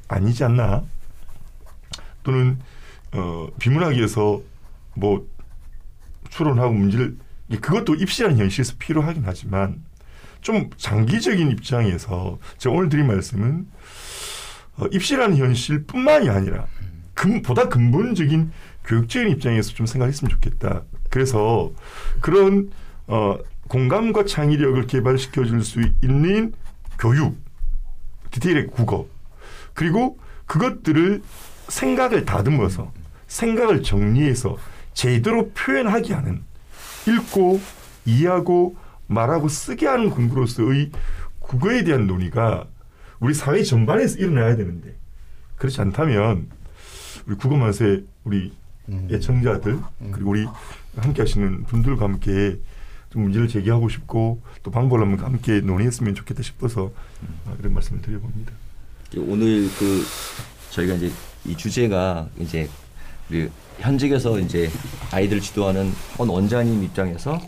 아니지 0.09 0.45
않나? 0.45 0.83
또는 2.23 2.59
어, 3.13 3.49
비문학에서 3.59 4.43
뭐 4.95 5.27
추론하고 6.31 6.73
문제를 6.73 7.17
그것도 7.61 7.95
입시라는 7.95 8.39
현실에서 8.39 8.75
필요하긴 8.79 9.23
하지만 9.25 9.85
좀 10.41 10.69
장기적인 10.77 11.51
입장에서 11.53 12.39
제가 12.59 12.75
오늘 12.75 12.89
드린 12.89 13.07
말씀은 13.07 13.67
어, 14.77 14.87
입시라는 14.87 15.37
현실뿐만이 15.37 16.29
아니라 16.29 16.67
근, 17.15 17.43
보다 17.43 17.69
근본적인 17.69 18.53
교육적인 18.85 19.31
입장에서 19.31 19.71
좀 19.73 19.87
생각했으면 19.87 20.31
좋겠다. 20.31 20.83
그래서 21.11 21.73
그런 22.21 22.71
어, 23.07 23.39
공감과 23.69 24.25
창의력을 24.25 24.87
개발시켜 24.87 25.45
줄 25.45 25.63
수 25.63 25.81
있는 26.03 26.53
교육, 26.99 27.37
디테일의 28.31 28.67
국어, 28.69 29.07
그리고 29.73 30.19
그것들을 30.47 31.23
생각을 31.69 32.25
다듬어서 32.25 32.93
생각을 33.27 33.83
정리해서 33.83 34.59
제대로 34.93 35.51
표현하게 35.51 36.15
하는 36.15 36.43
읽고 37.09 37.61
이해하고 38.05 38.77
말하고 39.07 39.49
쓰게 39.49 39.87
하는 39.87 40.11
공부로서의 40.11 40.91
국어에 41.41 41.85
대한 41.85 42.07
논의가 42.07 42.67
우리 43.21 43.35
사회 43.35 43.63
전반에서 43.63 44.19
일어나야 44.19 44.57
되는데 44.57 44.97
그렇지 45.57 45.81
않다면 45.81 46.49
우리 47.27 47.37
국어 47.37 47.57
맛에 47.57 48.03
우리 48.25 48.53
음. 48.89 49.09
애청자들 49.11 49.79
그리고 50.13 50.31
우리 50.31 50.47
함께 50.97 51.23
하시는 51.23 51.65
분들과 51.65 52.05
함께 52.05 52.59
좀 53.11 53.23
문제를 53.23 53.49
제기하고 53.49 53.89
싶고 53.89 54.43
또 54.63 54.71
방법을 54.71 55.07
한번 55.07 55.25
함께 55.25 55.61
논의했으면 55.61 56.15
좋겠다 56.15 56.43
싶어서 56.43 56.93
아, 57.47 57.55
그런 57.57 57.73
말씀을 57.73 58.03
드려봅니다. 58.03 58.53
오늘 59.17 59.69
그 59.79 60.05
저희가 60.71 60.95
이제 60.95 61.11
이 61.45 61.57
주제가 61.57 62.29
이제 62.39 62.69
그 63.29 63.51
현직에서 63.79 64.41
이제 64.41 64.69
아이들 65.13 65.41
지도하는 65.41 65.93
원 66.19 66.29
원장님 66.29 66.83
입장에서 66.83 67.41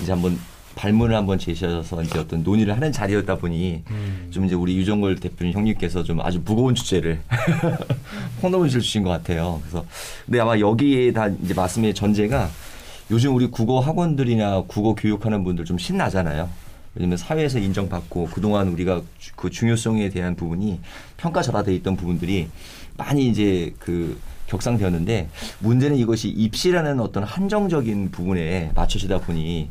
이제 0.00 0.12
한번 0.12 0.38
발문을 0.76 1.14
한번 1.16 1.38
제시하셔서 1.38 2.02
이제 2.02 2.18
어떤 2.18 2.42
논의를 2.42 2.74
하는 2.74 2.92
자리였다 2.92 3.36
보니 3.36 3.82
좀 4.30 4.44
이제 4.46 4.54
우리 4.54 4.76
유정걸 4.76 5.16
대표님 5.16 5.52
형님께서 5.54 6.02
좀 6.02 6.20
아주 6.20 6.40
무거운 6.44 6.74
주제를 6.74 7.20
콩나물 8.40 8.68
주신 8.68 9.02
것 9.02 9.10
같아요. 9.10 9.58
그래서 9.62 9.84
근데 10.24 10.40
아마 10.40 10.58
여기에 10.58 11.12
다 11.12 11.28
이제 11.28 11.54
말씀의 11.54 11.94
전제가 11.94 12.48
요즘 13.10 13.34
우리 13.34 13.46
국어 13.48 13.80
학원들이나 13.80 14.62
국어 14.68 14.94
교육하는 14.94 15.42
분들 15.44 15.64
좀 15.64 15.76
신나잖아요. 15.78 16.48
왜냐면 16.94 17.16
사회에서 17.18 17.58
인정받고 17.58 18.26
그동안 18.32 18.68
우리가 18.68 19.02
주- 19.18 19.32
그 19.36 19.50
중요성에 19.50 20.08
대한 20.08 20.34
부분이 20.34 20.80
평가절하돼 21.18 21.74
있던 21.76 21.96
부분들이 21.96 22.48
많이 22.96 23.28
이제 23.28 23.72
그 23.78 24.18
격상되었는데 24.48 25.28
문제는 25.60 25.96
이것이 25.96 26.28
입시라는 26.28 26.98
어떤 26.98 27.22
한정적인 27.22 28.10
부분에 28.10 28.72
맞춰지다 28.74 29.20
보니 29.20 29.70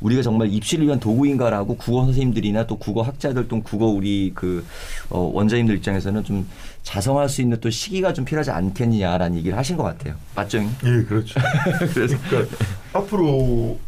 우리가 0.00 0.22
정말 0.22 0.48
입시를 0.50 0.86
위한 0.86 0.98
도구인가라고 0.98 1.76
국어 1.76 2.04
선생님들이나 2.06 2.66
또 2.66 2.78
국어 2.78 3.02
학자들 3.02 3.48
또 3.48 3.62
국어 3.62 3.86
우리 3.86 4.32
그 4.34 4.64
어, 5.10 5.18
원장님들 5.20 5.76
입장에서는 5.76 6.24
좀 6.24 6.46
자성할 6.82 7.28
수 7.28 7.42
있는 7.42 7.58
또 7.60 7.68
시기가 7.70 8.12
좀 8.12 8.24
필요하지 8.24 8.50
않겠느냐라는 8.50 9.36
얘기를 9.38 9.56
하신 9.58 9.76
것 9.76 9.82
같아요. 9.82 10.14
맞죠? 10.34 10.58
형님? 10.58 10.72
예, 10.84 11.04
그렇죠. 11.04 11.38
그래서 11.92 12.16
그러니까 12.28 12.56
앞으로는 12.94 13.78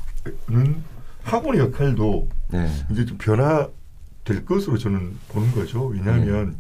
학원의 1.25 1.61
역할도 1.61 2.29
네. 2.51 2.69
이제 2.91 3.05
좀 3.07 3.17
변화될 3.19 4.45
것으로 4.45 4.77
저는 4.77 5.17
보는 5.29 5.53
거죠. 5.53 5.87
왜냐하면 5.87 6.57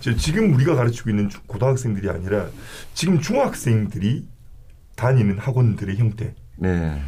이제 0.00 0.16
지금 0.16 0.54
우리가 0.54 0.74
가르치고 0.74 1.10
있는 1.10 1.28
주- 1.28 1.40
고등학생들이 1.46 2.08
아니라 2.08 2.48
지금 2.94 3.20
중학생들이 3.20 4.24
다니는 4.96 5.38
학원들의 5.38 5.96
형태, 5.96 6.34
네. 6.56 7.00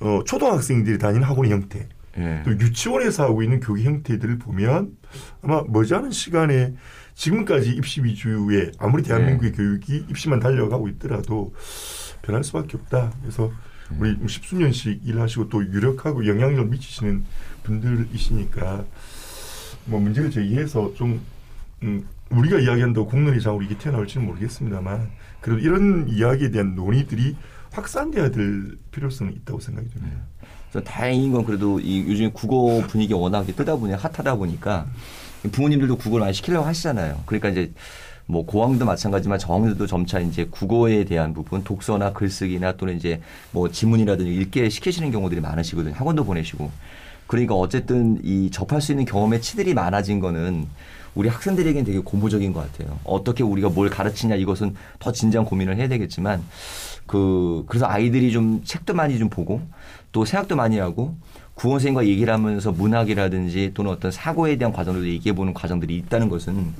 어, 0.00 0.22
초등학생들이 0.24 0.98
다니는 0.98 1.24
학원의 1.24 1.50
형태, 1.50 1.88
네. 2.16 2.42
또 2.44 2.52
유치원에서 2.52 3.24
하고 3.24 3.42
있는 3.42 3.60
교육 3.60 3.84
형태들을 3.84 4.38
보면 4.38 4.96
아마 5.42 5.62
머지않은 5.66 6.10
시간에 6.10 6.74
지금까지 7.14 7.70
입시 7.70 8.02
위주의 8.02 8.72
아무리 8.78 9.02
대한민국의 9.02 9.52
교육이 9.52 10.06
입시만 10.08 10.40
달려가고 10.40 10.88
있더라도 10.88 11.52
변할 12.22 12.44
수밖에 12.44 12.76
없다. 12.76 13.12
그래서 13.20 13.50
우리 13.98 14.16
십수년씩 14.26 15.00
일하시고 15.04 15.48
또 15.48 15.64
유력하고 15.64 16.26
영향력을 16.26 16.66
미치시는 16.66 17.24
분들이시니까 17.62 18.84
뭐 19.86 20.00
문제를 20.00 20.30
제기해서 20.30 20.92
좀 20.94 21.20
음, 21.82 22.06
우리가 22.30 22.58
이야기한다고 22.58 23.06
공론의 23.08 23.40
장으로 23.40 23.62
이게 23.62 23.78
튀어나올지는 23.78 24.26
모르겠습니다만 24.26 25.10
그래도 25.40 25.60
이런 25.60 26.08
이야기에 26.08 26.50
대한 26.50 26.74
논의들이 26.74 27.36
확산돼야 27.70 28.30
될 28.30 28.78
필요성이 28.90 29.32
있다고 29.34 29.60
생각이 29.60 29.88
듭니다. 29.90 30.16
그래서 30.70 30.84
다행인 30.84 31.32
건 31.32 31.44
그래도 31.44 31.80
이 31.80 32.04
요즘 32.08 32.32
국어 32.32 32.86
분위기 32.86 33.14
워낙 33.14 33.44
뜨다 33.44 33.76
보니 33.76 33.94
핫하다 33.94 34.36
보니까 34.36 34.86
부모님들도 35.52 35.96
국어를 35.96 36.24
많이 36.24 36.34
시키려고 36.34 36.66
하시잖아요. 36.66 37.22
그러니까 37.26 37.48
이제 37.48 37.72
뭐 38.26 38.44
고학년도 38.44 38.84
마찬가지지만 38.84 39.38
저학년도 39.38 39.86
점차 39.86 40.20
이제 40.20 40.46
국어에 40.50 41.04
대한 41.04 41.32
부분, 41.32 41.64
독서나 41.64 42.12
글쓰기나 42.12 42.76
또는 42.76 42.96
이제 42.96 43.22
뭐 43.52 43.70
지문이라든지 43.70 44.30
읽게 44.34 44.68
시키시는 44.68 45.10
경우들이 45.10 45.40
많으시거든요. 45.40 45.94
학원도 45.94 46.24
보내시고. 46.24 46.70
그러니까 47.26 47.54
어쨌든 47.54 48.20
이 48.22 48.50
접할 48.50 48.82
수 48.82 48.92
있는 48.92 49.06
경험의 49.06 49.40
치들이 49.40 49.72
많아진 49.72 50.20
거는 50.20 50.66
우리 51.14 51.28
학생들에겐 51.28 51.84
되게 51.84 51.98
고무적인 51.98 52.52
것 52.52 52.70
같아요. 52.72 52.98
어떻게 53.04 53.42
우리가 53.42 53.68
뭘 53.68 53.90
가르치냐 53.90 54.36
이것은 54.36 54.74
더 54.98 55.12
진지한 55.12 55.44
고민을 55.44 55.76
해야 55.76 55.88
되겠지만 55.88 56.42
그 57.06 57.64
그래서 57.66 57.86
아이들이 57.86 58.32
좀 58.32 58.62
책도 58.64 58.94
많이 58.94 59.18
좀 59.18 59.28
보고 59.28 59.60
또 60.12 60.24
생각도 60.24 60.56
많이 60.56 60.78
하고 60.78 61.16
구원 61.54 61.80
생과 61.80 62.06
얘기를 62.06 62.32
하면서 62.32 62.70
문학이라든지 62.70 63.72
또는 63.74 63.90
어떤 63.90 64.12
사고에 64.12 64.56
대한 64.56 64.72
과정들도 64.72 65.08
얘기해 65.08 65.34
보는 65.34 65.54
과정들이 65.54 65.96
있다는 65.96 66.28
것은 66.28 66.72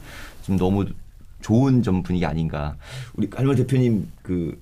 좀 0.42 0.56
너무 0.56 0.86
좋은 1.40 1.82
좀 1.82 2.02
분위기 2.02 2.24
아닌가. 2.24 2.76
우리 3.14 3.28
할머 3.34 3.54
대표님 3.54 4.08
그 4.22 4.60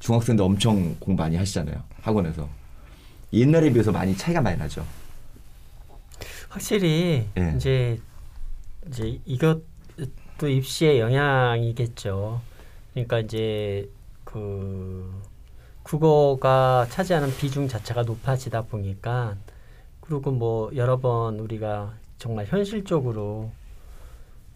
중학생들 0.00 0.44
엄청 0.44 0.96
공부 0.98 1.22
많이 1.22 1.36
하시잖아요. 1.36 1.76
학원에서. 2.02 2.48
옛날에 3.32 3.70
비해서 3.70 3.92
많이 3.92 4.16
차이가 4.16 4.40
많이 4.40 4.58
나죠. 4.58 4.84
확실히 6.48 7.26
예. 7.36 7.54
이제 7.56 8.00
이제 8.88 9.20
이것도 9.24 10.48
입시의 10.48 11.00
영향이겠죠. 11.00 12.40
그러니까 12.92 13.20
이제 13.20 13.88
그 14.24 15.10
국어가 15.82 16.86
차지하는 16.90 17.34
비중 17.36 17.68
자체가 17.68 18.02
높아지다 18.02 18.62
보니까 18.62 19.36
그리고 20.00 20.30
뭐 20.30 20.70
여러 20.74 20.98
번 20.98 21.38
우리가 21.38 21.94
정말 22.18 22.46
현실적으로 22.46 23.50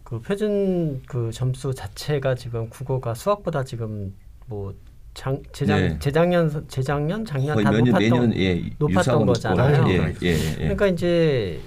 그 0.03 0.19
표준 0.19 1.01
그 1.07 1.31
점수 1.31 1.73
자체가 1.73 2.35
지금 2.35 2.69
국어가 2.69 3.13
수학보다 3.13 3.63
지금 3.63 4.13
뭐 4.47 4.73
장, 5.13 5.41
재작, 5.51 5.79
네. 5.79 5.99
재작년 5.99 6.67
재작년 6.67 7.23
작년 7.23 7.63
다 7.63 7.71
매년 7.71 7.85
높았던 7.85 8.09
매년 8.09 8.37
예, 8.37 8.69
높았던 8.79 9.25
거잖아요. 9.25 9.87
예, 9.89 10.13
예, 10.23 10.33
예. 10.33 10.55
그러니까 10.55 10.87
이제 10.87 11.59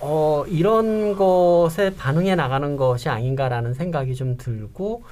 어 0.00 0.44
이런 0.46 1.16
것에 1.16 1.94
반응해 1.94 2.34
나가는 2.34 2.76
것이 2.76 3.08
아닌가라는 3.08 3.74
생각이 3.74 4.14
좀 4.14 4.36
들고 4.36 5.02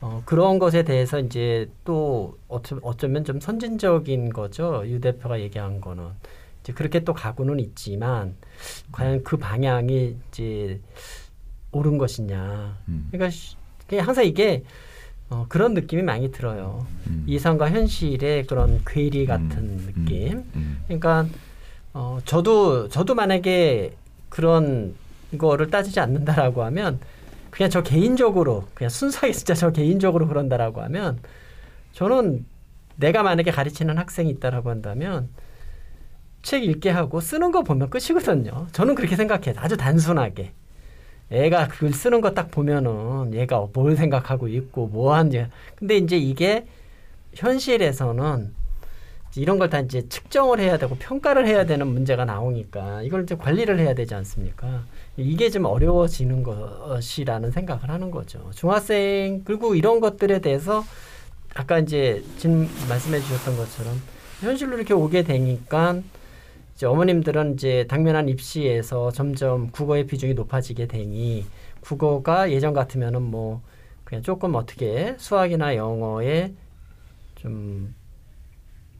어 0.00 0.22
그런 0.24 0.58
것에 0.58 0.82
대해서 0.82 1.18
이제 1.18 1.70
또 1.84 2.36
어쩌, 2.48 2.78
어쩌면 2.82 3.24
좀 3.24 3.40
선진적인 3.40 4.30
거죠. 4.30 4.82
유 4.86 5.00
대표가 5.00 5.40
얘기한 5.40 5.80
거는. 5.80 6.08
이제 6.62 6.72
그렇게 6.72 7.00
또 7.00 7.12
가고는 7.12 7.60
있지만 7.60 8.34
과연 8.92 9.22
그 9.22 9.36
방향이 9.36 10.16
이제 10.28 10.80
옳은 11.72 11.98
것이냐. 11.98 12.78
음. 12.88 13.08
그러니까 13.10 13.36
그냥 13.86 14.06
항상 14.06 14.24
이게 14.24 14.64
어, 15.30 15.46
그런 15.48 15.74
느낌이 15.74 16.02
많이 16.02 16.30
들어요. 16.30 16.86
음. 17.06 17.24
이상과 17.26 17.70
현실의 17.70 18.46
그런 18.46 18.80
괴리 18.86 19.26
같은 19.26 19.58
음, 19.58 19.92
느낌. 19.94 20.44
음. 20.54 20.82
그러니까 20.86 21.26
어 21.92 22.18
저도 22.24 22.88
저도 22.88 23.14
만약에 23.14 23.94
그런 24.34 24.96
거를 25.38 25.70
따지지 25.70 26.00
않는다라고 26.00 26.64
하면 26.64 26.98
그냥 27.50 27.70
저 27.70 27.84
개인적으로 27.84 28.64
그냥 28.74 28.90
순수하게 28.90 29.32
진짜 29.32 29.54
저 29.54 29.70
개인적으로 29.70 30.26
그런다라고 30.26 30.82
하면 30.82 31.20
저는 31.92 32.44
내가 32.96 33.22
만약에 33.22 33.52
가르치는 33.52 33.96
학생이 33.96 34.28
있다라고 34.30 34.70
한다면 34.70 35.28
책 36.42 36.64
읽게 36.64 36.90
하고 36.90 37.20
쓰는 37.20 37.52
거 37.52 37.62
보면 37.62 37.90
끝이거든요. 37.90 38.66
저는 38.72 38.96
그렇게 38.96 39.14
생각해요. 39.14 39.54
아주 39.58 39.76
단순하게. 39.76 40.52
애가 41.30 41.68
글 41.68 41.92
쓰는 41.92 42.20
거 42.20 42.34
딱 42.34 42.50
보면은 42.50 43.34
얘가 43.34 43.66
뭘 43.72 43.96
생각하고 43.96 44.48
있고 44.48 44.88
뭐 44.88 45.14
하는지. 45.14 45.46
근데 45.76 45.96
이제 45.96 46.16
이게 46.16 46.66
현실에서는 47.34 48.52
이런 49.36 49.58
걸 49.58 49.68
다 49.68 49.80
이제 49.80 50.08
측정을 50.08 50.60
해야 50.60 50.78
되고 50.78 50.94
평가를 50.96 51.46
해야 51.46 51.64
되는 51.66 51.86
문제가 51.86 52.24
나오니까 52.24 53.02
이걸 53.02 53.24
이제 53.24 53.34
관리를 53.36 53.78
해야 53.80 53.94
되지 53.94 54.14
않습니까? 54.14 54.84
이게 55.16 55.50
좀 55.50 55.64
어려워지는 55.64 56.42
것이라는 56.42 57.50
생각을 57.50 57.88
하는 57.88 58.10
거죠. 58.10 58.50
중학생 58.54 59.42
그리고 59.44 59.74
이런 59.74 60.00
것들에 60.00 60.40
대해서 60.40 60.84
아까 61.54 61.78
이제 61.78 62.22
진 62.38 62.68
말씀해 62.88 63.20
주셨던 63.20 63.56
것처럼 63.56 64.00
현실로 64.40 64.76
이렇게 64.76 64.92
오게 64.94 65.22
되니까 65.22 66.00
이제 66.74 66.86
어머님들은 66.86 67.54
이제 67.54 67.86
당면한 67.88 68.28
입시에서 68.28 69.10
점점 69.12 69.70
국어의 69.70 70.06
비중이 70.06 70.34
높아지게 70.34 70.86
되니 70.86 71.44
국어가 71.80 72.50
예전 72.50 72.72
같으면은 72.72 73.22
뭐 73.22 73.62
그냥 74.04 74.22
조금 74.22 74.54
어떻게 74.56 75.14
수학이나 75.18 75.76
영어에 75.76 76.52
좀 77.36 77.94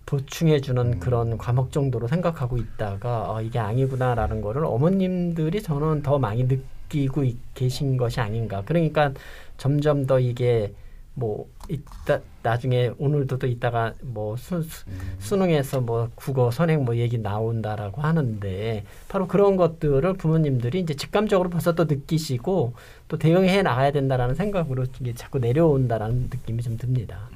보충해 0.07 0.61
주는 0.61 0.99
그런 1.01 1.39
과목 1.39 1.73
정도로 1.73 2.09
생각하고 2.09 2.59
있다가 2.59 3.33
어, 3.33 3.41
이게 3.43 3.59
아니구나라는 3.59 4.41
거를 4.43 4.65
어머님들이 4.65 5.63
저는 5.63 6.03
더 6.03 6.19
많이 6.19 6.45
느끼고 6.45 7.25
있- 7.25 7.39
계신 7.55 7.97
것이 7.97 8.21
아닌가. 8.21 8.63
그러니까 8.65 9.13
점점 9.57 10.07
더 10.07 10.21
이게 10.21 10.73
뭐 11.17 11.47
이따 11.69 12.19
나중에 12.43 12.91
오늘도 12.99 13.39
또 13.39 13.47
이따가 13.47 13.95
뭐 14.03 14.37
수, 14.37 14.61
수, 14.63 14.85
수능에서 15.21 15.81
뭐 15.81 16.11
국어 16.17 16.51
선행 16.51 16.85
뭐 16.85 16.97
얘기 16.97 17.19
나온다라고 17.19 18.03
하는데 18.03 18.85
바로 19.09 19.29
그런 19.29 19.57
것들을 19.57 20.13
부모님들이 20.15 20.81
이제 20.81 20.95
직감적으로 20.95 21.51
벌써 21.51 21.73
또 21.77 21.85
느끼시고 21.85 22.75
또 23.07 23.17
대응해 23.17 23.63
나가야 23.63 23.93
된다라는 23.93 24.35
생각으로 24.35 24.87
이게 25.01 25.15
자꾸 25.15 25.39
내려온다라는 25.39 26.31
느낌이 26.33 26.63
좀 26.63 26.77
듭니다. 26.77 27.31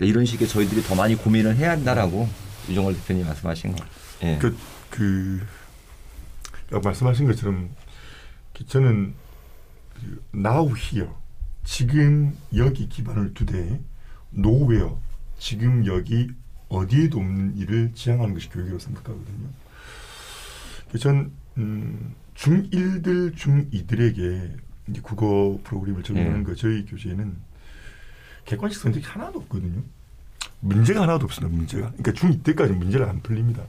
그러니까 0.00 0.06
이런 0.06 0.24
식의 0.24 0.48
저희들이 0.48 0.82
더 0.82 0.94
많이 0.94 1.14
고민을 1.14 1.56
해야 1.56 1.72
한다라고 1.72 2.26
유정월 2.68 2.94
대표님 2.94 3.26
말씀하신 3.26 3.76
거. 3.76 3.84
예. 4.22 4.38
그, 4.38 4.56
그, 4.88 5.46
말씀하신 6.82 7.26
것처럼 7.26 7.68
그 8.54 8.64
저는 8.64 9.12
그 9.94 10.22
now 10.34 10.74
here 10.74 11.10
지금 11.64 12.34
여기 12.56 12.88
기반을 12.88 13.34
두되 13.34 13.80
nowhere 14.34 14.94
지금 15.38 15.84
여기 15.84 16.30
어디에도 16.68 17.18
없는 17.18 17.58
일을 17.58 17.92
지향하는 17.94 18.32
것이 18.32 18.48
교육이라고 18.48 18.78
생각하거든요. 18.78 19.48
그전 20.92 21.32
음, 21.58 22.14
중1들 22.36 23.34
중2들에게 23.36 24.56
이제 24.88 25.00
국어 25.02 25.58
프로그램을 25.62 26.02
적용하는 26.02 26.40
예. 26.40 26.44
거 26.44 26.54
저희 26.54 26.86
교재에는 26.86 27.49
객관식 28.44 28.80
성적이 28.80 29.06
하나도 29.06 29.40
없거든요. 29.40 29.82
문제가 30.60 31.02
하나도 31.02 31.24
없습니다. 31.24 31.54
문제가. 31.54 31.92
그러니까 31.96 32.12
중2 32.12 32.44
때까지 32.44 32.72
문제가 32.72 33.08
안 33.08 33.20
풀립니다. 33.20 33.64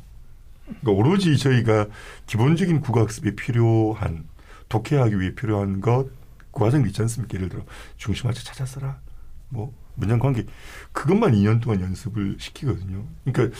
그러니까 0.65 0.91
오로지 0.91 1.37
저희가 1.37 1.87
기본적인 2.27 2.81
국어학습에 2.81 3.35
필요한 3.35 4.25
독해하기 4.69 5.19
위해 5.19 5.35
필요한 5.35 5.81
것, 5.81 6.07
그 6.51 6.59
과정이 6.59 6.87
있지 6.87 7.01
않습니까? 7.01 7.35
예를 7.35 7.49
들어 7.49 7.63
중심화자 7.97 8.43
찾아 8.43 8.65
써라. 8.65 8.99
뭐 9.49 9.73
문장 9.95 10.19
관계 10.19 10.45
그것만 10.93 11.33
2년 11.33 11.61
동안 11.61 11.81
연습을 11.81 12.37
시키거든요. 12.39 13.05
그러니까 13.25 13.55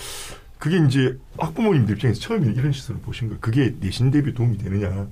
그게 0.58 0.78
이제 0.86 1.18
학부모님들 1.38 1.96
입장에서 1.96 2.22
처음에 2.22 2.52
이런 2.52 2.72
시선을 2.72 3.02
보신 3.02 3.28
거예요. 3.28 3.40
그게 3.42 3.76
내신 3.80 4.12
대비 4.12 4.34
도움이 4.34 4.58
되느냐. 4.58 5.08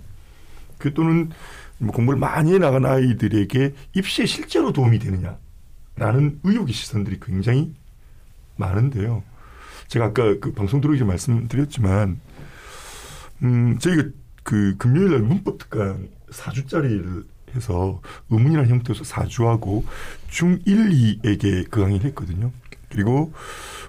그 0.77 0.93
또는 0.93 1.31
뭐 1.77 1.91
공부를 1.91 2.19
많이 2.19 2.53
해 2.53 2.57
나간 2.57 2.85
아이들에게 2.85 3.73
입시에 3.95 4.25
실제로 4.25 4.71
도움이 4.71 4.99
되느냐 4.99 5.37
라는 5.99 6.39
의혹의 6.43 6.73
시선들이 6.73 7.19
굉장히 7.21 7.73
많은데요. 8.55 9.23
제가 9.87 10.05
아까 10.05 10.39
그 10.39 10.53
방송 10.53 10.81
들어오기 10.81 10.99
전에 10.99 11.09
말씀드렸지만, 11.09 12.19
음, 13.43 13.77
저희가 13.79 14.03
그 14.43 14.75
금요일 14.77 15.11
날 15.11 15.19
문법 15.19 15.57
특강 15.57 16.07
4주짜리를 16.31 17.25
해서 17.55 18.01
의문이라는 18.29 18.69
형태에서 18.69 19.03
4주하고 19.03 19.83
중1, 20.29 20.63
2에게 20.65 21.69
그 21.69 21.81
강의를 21.81 22.05
했거든요. 22.09 22.51
그리고 22.89 23.33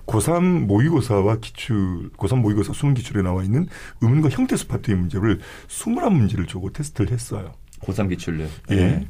고3 0.07 0.67
모의고사와 0.67 1.37
기출, 1.37 2.11
고3 2.17 2.41
모의고사 2.41 2.73
수능 2.73 2.95
기출에 2.95 3.23
나와 3.23 3.45
있는 3.45 3.69
의문과 4.01 4.31
형태 4.31 4.57
수 4.57 4.67
파트의 4.67 4.97
문제를 4.97 5.41
21문제를 5.69 6.49
주고 6.49 6.73
테스트를 6.73 7.13
했어요. 7.13 7.55
고3 7.81 8.09
기출요. 8.11 8.45
예. 8.45 8.49
근데 8.77 9.09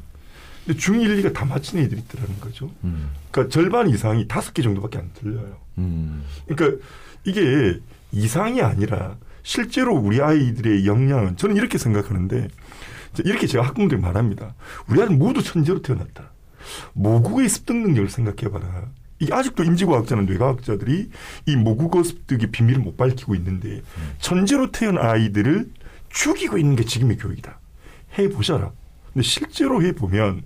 중1, 0.67 1.23
2가 1.23 1.33
다 1.33 1.45
맞힌 1.45 1.79
애들이 1.79 2.01
있더라는 2.01 2.39
거죠. 2.39 2.71
음. 2.83 3.09
그러니까 3.31 3.51
절반 3.51 3.89
이상이 3.89 4.27
다섯 4.27 4.53
개 4.53 4.61
정도밖에 4.61 4.99
안 4.99 5.09
틀려요. 5.13 5.57
음. 5.79 6.23
그러니까 6.47 6.83
이게 7.23 7.79
이상이 8.11 8.61
아니라 8.61 9.17
실제로 9.43 9.95
우리 9.95 10.21
아이들의 10.21 10.85
역량은 10.85 11.37
저는 11.37 11.55
이렇게 11.55 11.77
생각하는데 11.77 12.47
이렇게 13.25 13.47
제가 13.47 13.65
학부모들이 13.65 13.99
말합니다. 13.99 14.53
우리 14.87 15.01
아이들 15.01 15.15
모두 15.15 15.41
천재로 15.43 15.81
태어났다. 15.81 16.31
모국의 16.93 17.49
습득 17.49 17.75
능력을 17.75 18.09
생각해봐라. 18.09 18.85
이게 19.19 19.33
아직도 19.33 19.63
임지과학자나 19.63 20.23
뇌과학자들이 20.23 21.09
이 21.45 21.55
모국어 21.55 22.03
습득의 22.03 22.51
비밀을 22.51 22.81
못 22.81 22.97
밝히고 22.97 23.35
있는데 23.35 23.81
천재로 24.19 24.71
태어난 24.71 25.05
아이들을 25.05 25.69
죽이고 26.09 26.57
있는 26.57 26.75
게 26.75 26.83
지금의 26.83 27.17
교육이다. 27.17 27.59
해보셔라. 28.17 28.71
근데 29.13 29.23
실제로 29.23 29.83
해보면 29.83 30.43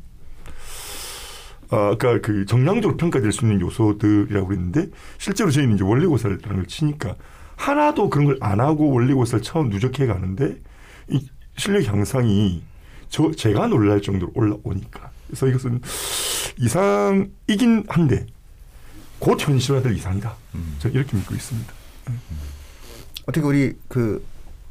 아, 1.71 1.91
아까 1.93 2.19
그 2.21 2.45
정량적으로 2.45 2.97
평가될 2.97 3.31
수 3.31 3.45
있는 3.45 3.59
요소들이라고 3.61 4.47
그랬는데 4.47 4.89
실제로 5.17 5.49
저희는 5.51 5.75
이제 5.75 5.83
원리고사라는 5.83 6.39
걸 6.41 6.65
치니까 6.67 7.15
하나도 7.55 8.09
그런 8.09 8.27
걸 8.27 8.37
안 8.41 8.59
하고 8.59 8.91
원리고사를 8.91 9.41
처음 9.41 9.69
누적해 9.69 10.05
가는데 10.05 10.57
이 11.09 11.27
실력 11.57 11.85
향상이 11.87 12.63
저 13.09 13.31
제가 13.31 13.67
놀랄 13.67 14.01
정도로 14.01 14.31
올라오니까 14.35 15.11
그래서 15.27 15.47
이것은 15.47 15.81
이상이긴 16.57 17.85
한데 17.87 18.25
곧 19.19 19.39
현실화될 19.41 19.95
이상이다. 19.95 20.35
저는 20.79 20.95
이렇게 20.95 21.15
믿고 21.17 21.33
있습니다. 21.33 21.73
어떻게 23.27 23.45
우리 23.45 23.77
그 23.87 24.25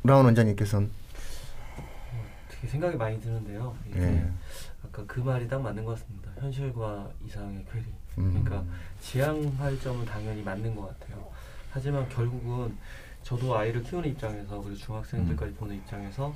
라운 0.05 0.27
원장님께서는 0.27 0.91
되게 2.51 2.69
생각이 2.69 2.97
많이 2.97 3.21
드는데요. 3.21 3.75
이 3.89 3.93
게 4.95 5.01
예. 5.01 5.03
아까 5.03 5.05
그 5.07 5.21
말이 5.21 5.49
딱 5.49 5.61
맞는 5.61 5.85
것 5.85 5.99
같습니다. 5.99 6.31
현실과 6.39 7.11
이상의 7.27 7.65
괴리. 7.71 7.85
음. 8.19 8.45
그러니까 8.45 8.65
지향할 9.01 9.79
점은 9.81 10.05
당연히 10.05 10.43
맞는 10.43 10.75
것 10.75 10.87
같아요. 10.99 11.29
하지만 11.71 12.09
결국은 12.09 12.77
저도 13.23 13.57
아이를 13.57 13.83
키우는 13.83 14.11
입장에서 14.11 14.61
그리고 14.61 14.77
중학생들까지 14.77 15.53
음. 15.53 15.57
보는 15.57 15.77
입장에서 15.77 16.33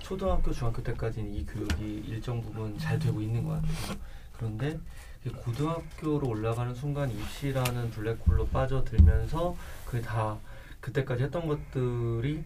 초등학교, 0.00 0.52
중학교 0.52 0.82
때까지는 0.82 1.34
이 1.34 1.44
교육이 1.46 2.04
일정 2.06 2.40
부분 2.40 2.78
잘 2.78 2.98
되고 2.98 3.20
있는 3.20 3.42
것 3.42 3.54
같아요. 3.54 3.98
그런데 4.36 4.78
이 5.24 5.30
고등학교로 5.30 6.28
올라가는 6.28 6.72
순간 6.74 7.10
입시라는 7.10 7.90
블랙홀로 7.90 8.46
빠져들면서 8.48 9.56
그게 9.84 10.00
다 10.00 10.38
그때까지 10.80 11.24
했던 11.24 11.48
것들이 11.48 12.44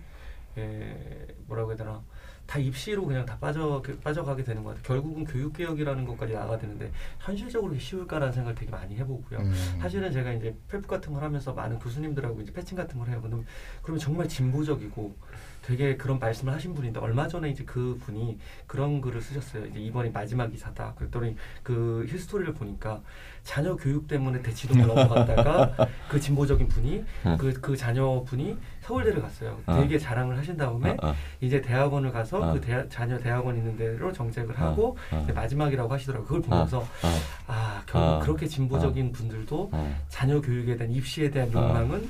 에, 0.56 1.26
뭐라고 1.46 1.70
해야 1.70 1.76
되나 1.76 2.02
다 2.50 2.58
입시로 2.58 3.06
그냥 3.06 3.24
다 3.24 3.38
빠져 3.38 3.80
빠져가게 4.02 4.42
되는 4.42 4.64
것 4.64 4.70
같아요. 4.70 4.82
결국은 4.82 5.24
교육 5.24 5.52
개혁이라는 5.52 6.04
것까지 6.04 6.32
나가야 6.32 6.58
되는데 6.58 6.90
현실적으로 7.20 7.78
쉬울까라는 7.78 8.32
생각을 8.32 8.56
되게 8.56 8.72
많이 8.72 8.96
해보고요. 8.96 9.38
음. 9.38 9.78
사실은 9.80 10.10
제가 10.10 10.32
이제 10.32 10.52
펠프 10.66 10.88
같은 10.88 11.12
걸 11.12 11.22
하면서 11.22 11.52
많은 11.52 11.78
교수님들하고 11.78 12.40
이제 12.40 12.52
패칭 12.52 12.76
같은 12.76 12.98
걸 12.98 13.08
해요. 13.08 13.20
그러면 13.22 13.46
그러면 13.82 14.00
정말 14.00 14.26
진보적이고 14.26 15.14
되게 15.62 15.96
그런 15.96 16.18
말씀을 16.18 16.54
하신 16.54 16.74
분인데 16.74 17.00
얼마 17.00 17.28
전에 17.28 17.50
이제 17.50 17.64
그 17.64 17.98
분이 18.04 18.38
그런 18.66 19.00
글을 19.00 19.20
쓰셨어요. 19.20 19.66
이제 19.66 19.78
이번이 19.78 20.10
마지막 20.10 20.52
이사다. 20.52 20.94
그랬더니 20.94 21.36
그 21.62 22.06
히스토리를 22.08 22.54
보니까 22.54 23.00
자녀 23.42 23.76
교육 23.76 24.06
때문에 24.06 24.42
대치동을 24.42 24.86
넘어갔다가 24.86 25.88
그 26.08 26.20
진보적인 26.20 26.68
분이 26.68 27.04
응. 27.26 27.36
그, 27.38 27.52
그 27.54 27.76
자녀 27.76 28.22
분이 28.24 28.56
서울대를 28.82 29.22
갔어요. 29.22 29.58
어. 29.66 29.76
되게 29.76 29.98
자랑을 29.98 30.36
하신 30.36 30.56
다음에 30.56 30.90
어, 31.02 31.08
어. 31.08 31.14
이제 31.40 31.60
대학원을 31.60 32.12
가서 32.12 32.38
어. 32.38 32.52
그 32.52 32.60
대학, 32.60 32.88
자녀 32.90 33.18
대학원 33.18 33.56
있는 33.56 33.76
데로 33.76 34.12
정책을 34.12 34.58
하고 34.58 34.96
어. 35.12 35.26
마지막이라고 35.34 35.92
하시더라고요. 35.92 36.26
그걸 36.26 36.42
보면서 36.42 36.80
어. 36.80 36.86
아 37.46 37.82
결국 37.86 38.08
어. 38.08 38.18
그렇게 38.20 38.46
진보적인 38.46 39.12
분들도 39.12 39.70
어. 39.72 40.00
자녀 40.08 40.40
교육에 40.40 40.76
대한 40.76 40.92
입시에 40.92 41.30
대한 41.30 41.48
어. 41.54 41.60
욕망은 41.60 42.08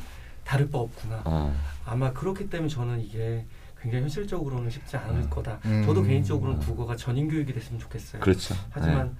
다를 0.50 0.68
바 0.68 0.78
없구나. 0.78 1.22
어. 1.26 1.54
아마 1.86 2.12
그렇기 2.12 2.50
때문에 2.50 2.68
저는 2.68 3.00
이게 3.00 3.44
굉장히 3.80 4.02
현실적으로는 4.02 4.68
쉽지 4.68 4.96
않을 4.96 5.22
음. 5.22 5.30
거다. 5.30 5.60
음. 5.64 5.84
저도 5.86 6.02
개인적으로는 6.02 6.58
국어가 6.58 6.96
전인 6.96 7.28
교육이 7.28 7.52
됐으면 7.52 7.78
좋겠어요. 7.78 8.20
그렇죠. 8.20 8.56
하지만 8.70 9.16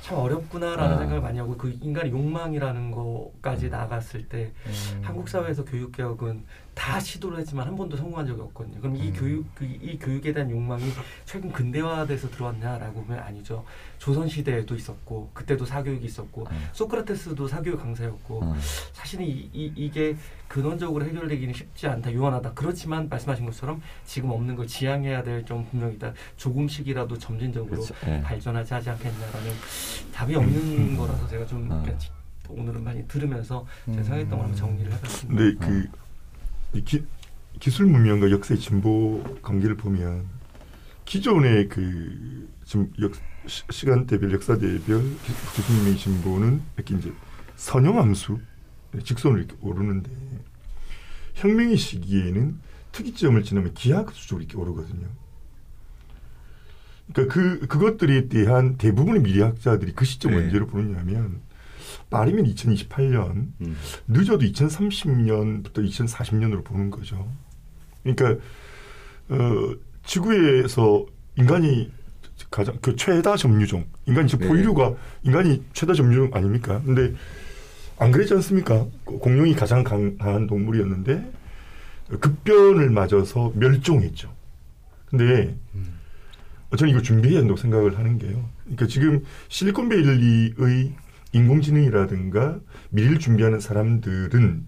참 0.00 0.16
어렵구나라는 0.16 0.96
아. 0.96 0.98
생각을 0.98 1.20
많이 1.20 1.38
하고 1.38 1.58
그 1.58 1.76
인간의 1.82 2.10
욕망이라는 2.10 2.90
거까지 2.90 3.68
나갔을 3.68 4.26
때 4.30 4.52
음. 4.66 5.00
한국 5.02 5.28
사회에서 5.28 5.62
교육 5.66 5.92
개혁은 5.92 6.44
다 6.76 7.00
시도를 7.00 7.38
했지만 7.38 7.66
한 7.66 7.74
번도 7.74 7.96
성공한 7.96 8.26
적이 8.26 8.42
없거든요. 8.42 8.78
그럼 8.80 8.96
이 8.96 9.10
교육 9.10 9.46
그, 9.54 9.64
이 9.64 9.98
교육에 9.98 10.30
대한 10.34 10.50
욕망이 10.50 10.84
최근 11.24 11.50
근대화돼서 11.50 12.28
들어왔냐라고 12.30 13.02
보면 13.02 13.18
아니죠. 13.18 13.64
조선 13.98 14.28
시대에도 14.28 14.74
있었고 14.76 15.30
그때도 15.32 15.64
사교육이 15.64 16.04
있었고 16.04 16.46
음. 16.50 16.68
소크라테스도 16.74 17.48
사교육 17.48 17.80
강사였고 17.80 18.40
어. 18.44 18.56
사실은 18.92 19.24
이, 19.24 19.48
이, 19.54 19.72
이 19.74 19.90
게 19.90 20.14
근원적으로 20.48 21.04
해결되기는 21.06 21.54
쉽지 21.54 21.86
않다, 21.88 22.12
유한하다. 22.12 22.52
그렇지만 22.52 23.08
말씀하신 23.08 23.46
것처럼 23.46 23.80
지금 24.04 24.30
없는 24.30 24.54
걸 24.54 24.66
지향해야 24.66 25.22
될 25.24 25.44
점 25.46 25.66
분명히 25.70 25.98
다. 25.98 26.12
조금씩이라도 26.36 27.16
점진적으로 27.18 27.70
그렇죠. 27.70 27.94
예. 28.06 28.20
발전하지 28.20 28.74
하지 28.74 28.90
않겠냐라는 28.90 29.50
답이 30.12 30.34
없는 30.36 30.96
거라서 30.98 31.26
제가 31.26 31.46
좀 31.46 31.68
지- 31.98 32.10
오늘은 32.48 32.84
많이 32.84 33.08
들으면서 33.08 33.64
제 33.86 33.92
음. 33.92 34.02
생각했던 34.02 34.30
걸 34.30 34.40
한번 34.40 34.54
정리를 34.56 34.92
해봤습니다. 34.92 35.42
근데 35.42 35.66
그이 35.66 35.86
기, 36.84 37.04
기술 37.58 37.86
문명과 37.86 38.30
역사의 38.30 38.60
진보 38.60 39.22
관계를 39.42 39.76
보면 39.76 40.26
기존의 41.04 41.68
그 41.68 42.48
지금 42.64 42.92
역, 43.00 43.12
시, 43.46 43.62
시간대별 43.70 44.32
역사대별 44.32 44.80
기- 44.82 45.32
기술 45.54 45.74
문명의 45.76 45.98
진보는 45.98 46.62
이렇게 46.76 46.96
이제 46.96 47.12
선형함수 47.56 48.38
직선으로 49.02 49.38
이렇게 49.40 49.56
오르는데 49.60 50.10
혁명의 51.34 51.76
시기에는 51.76 52.58
특이점을 52.92 53.42
지나면 53.42 53.74
기하급수적으로 53.74 54.42
이렇게 54.42 54.56
오르거든요. 54.56 55.06
그러니까 57.12 57.34
그 57.34 57.66
그것들에 57.66 58.28
대한 58.28 58.76
대부분의 58.78 59.22
미래학자들이 59.22 59.92
그 59.92 60.04
시점을 60.04 60.36
네. 60.36 60.44
언제로 60.46 60.66
보느냐면 60.66 61.40
빠르면 62.10 62.44
2028년 62.46 63.48
음. 63.60 63.76
늦어도 64.08 64.44
2030년부터 64.44 65.74
2040년으로 65.74 66.64
보는 66.64 66.90
거죠. 66.90 67.30
그러니까 68.02 68.42
어, 69.28 69.74
지구에서 70.04 71.06
인간이 71.36 71.90
가장 72.50 72.78
그 72.80 72.96
최다 72.96 73.36
점유종, 73.36 73.84
인간이 74.06 74.28
저 74.28 74.36
네. 74.36 74.46
포유류가 74.46 74.94
인간이 75.22 75.62
최다 75.72 75.94
점유종 75.94 76.30
아닙니까? 76.32 76.80
근데 76.84 77.14
안 77.98 78.12
그랬지 78.12 78.34
않습니까? 78.34 78.86
그 79.04 79.18
공룡이 79.18 79.54
가장 79.54 79.82
강한 79.82 80.46
동물이었는데 80.46 81.32
급변을 82.20 82.90
맞아서 82.90 83.52
멸종했죠. 83.54 84.32
근데 85.06 85.56
저는 86.76 86.92
이거 86.92 87.00
준비해야 87.00 87.40
한다고 87.40 87.56
생각을 87.56 87.98
하는 87.98 88.18
게요. 88.18 88.48
그러니까 88.64 88.86
지금 88.86 89.24
실리콘밸리의 89.48 90.94
인공지능이라든가 91.36 92.60
미래를 92.90 93.18
준비하는 93.18 93.60
사람들은 93.60 94.66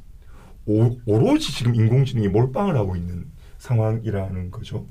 오, 0.66 0.98
오로지 1.06 1.52
지금 1.52 1.74
인공지능에 1.74 2.28
몰빵을 2.28 2.76
하고 2.76 2.94
있는 2.94 3.26
상황이라는 3.58 4.50
거죠. 4.50 4.86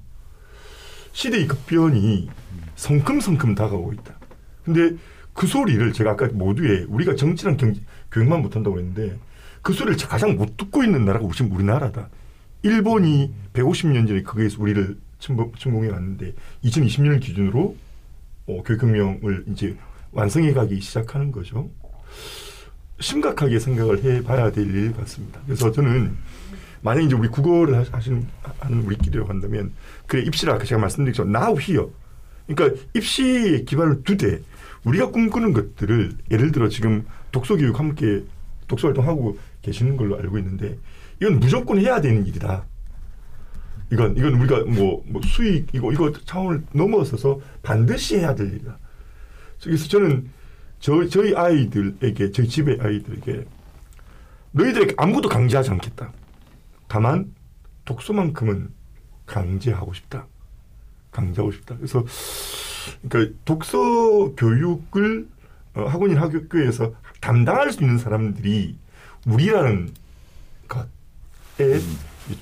시대의 1.11 1.47
급변이 1.47 2.29
성큼성큼 2.75 3.55
다가오고 3.55 3.93
있다. 3.93 4.19
근데 4.65 4.95
그 5.33 5.45
소리를 5.47 5.93
제가 5.93 6.11
아까 6.11 6.27
모두에 6.27 6.85
우리가 6.87 7.15
정치랑 7.15 7.57
경제, 7.57 7.81
교육만 8.11 8.41
못한다고 8.41 8.79
했는데 8.79 9.17
그 9.61 9.73
소리를 9.73 9.97
가장 10.07 10.35
못 10.35 10.57
듣고 10.57 10.83
있는 10.83 11.05
나라가 11.05 11.27
지금 11.33 11.51
우리나라다. 11.51 12.09
일본이 12.63 13.33
150년 13.53 14.07
전에 14.07 14.23
거기에서 14.23 14.61
우리를 14.61 14.97
침범, 15.19 15.51
침공해 15.57 15.89
왔는데 15.89 16.33
2020년을 16.63 17.19
기준으로 17.19 17.75
어, 18.47 18.63
교육혁명을 18.63 19.45
이제 19.47 19.77
완성해 20.17 20.51
가기 20.53 20.82
시작하는 20.82 21.32
거죠. 21.32 21.69
심각하게 22.99 23.60
생각을 23.60 24.03
해 24.03 24.23
봐야 24.23 24.51
될 24.51 24.65
일 24.65 24.91
같습니다. 24.93 25.39
그래서 25.45 25.71
저는 25.71 26.17
만약 26.82 27.01
이제 27.01 27.13
우리 27.15 27.27
국어를 27.27 27.77
하- 27.77 27.86
하시는 27.91 28.25
하는 28.60 28.82
우리끼리라고 28.84 29.30
한다면 29.30 29.71
그래 30.08 30.23
입시라 30.23 30.56
아까 30.56 30.63
제가 30.65 30.82
것처럼 31.13 31.36
now 31.36 31.56
here 31.60 31.86
그러니까 32.47 32.82
입시에 32.95 33.62
기반을 33.63 34.01
두되 34.03 34.41
우리가 34.86 35.12
꿈꾸는 35.12 35.53
것들을 35.53 36.17
예를 36.32 36.51
들어 36.51 36.67
지금 36.67 37.06
독서 37.32 37.56
교육 37.56 37.77
함께 37.80 38.23
독서 38.67 38.88
활동하고 38.88 39.38
계시는 39.62 39.97
걸로 39.97 40.17
알고 40.17 40.39
있는데 40.39 40.77
이건 41.21 41.39
무조건 41.39 41.80
해야 41.80 42.01
되는 42.01 42.25
일이다. 42.25 42.65
이건 43.91 44.17
이건 44.17 44.34
우리가 44.34 44.63
뭐, 44.65 45.03
뭐 45.08 45.21
수익 45.23 45.67
이거 45.73 45.91
이거 45.93 46.12
차원을 46.25 46.63
넘어서서 46.73 47.39
반드시 47.62 48.17
해야 48.17 48.34
될 48.34 48.47
일이다. 48.47 48.80
그래서 49.63 49.87
저는 49.87 50.29
저 50.79 51.07
저희 51.07 51.35
아이들에게 51.35 52.31
저희 52.31 52.47
집의 52.47 52.79
아이들에게 52.81 53.45
너희들에게 54.51 54.93
아무것도 54.97 55.29
강제하지 55.29 55.71
않겠다. 55.71 56.11
다만 56.87 57.33
독서만큼은 57.85 58.69
강제하고 59.25 59.93
싶다. 59.93 60.27
강제하고 61.11 61.51
싶다. 61.51 61.75
그래서 61.77 62.05
그러니까 63.07 63.35
독서 63.45 63.77
교육을 64.35 65.27
어, 65.75 65.83
학원이나 65.85 66.21
학교에서 66.21 66.93
담당할 67.21 67.71
수 67.71 67.81
있는 67.81 67.97
사람들이 67.97 68.77
우리라는 69.25 69.93
것에 70.67 71.81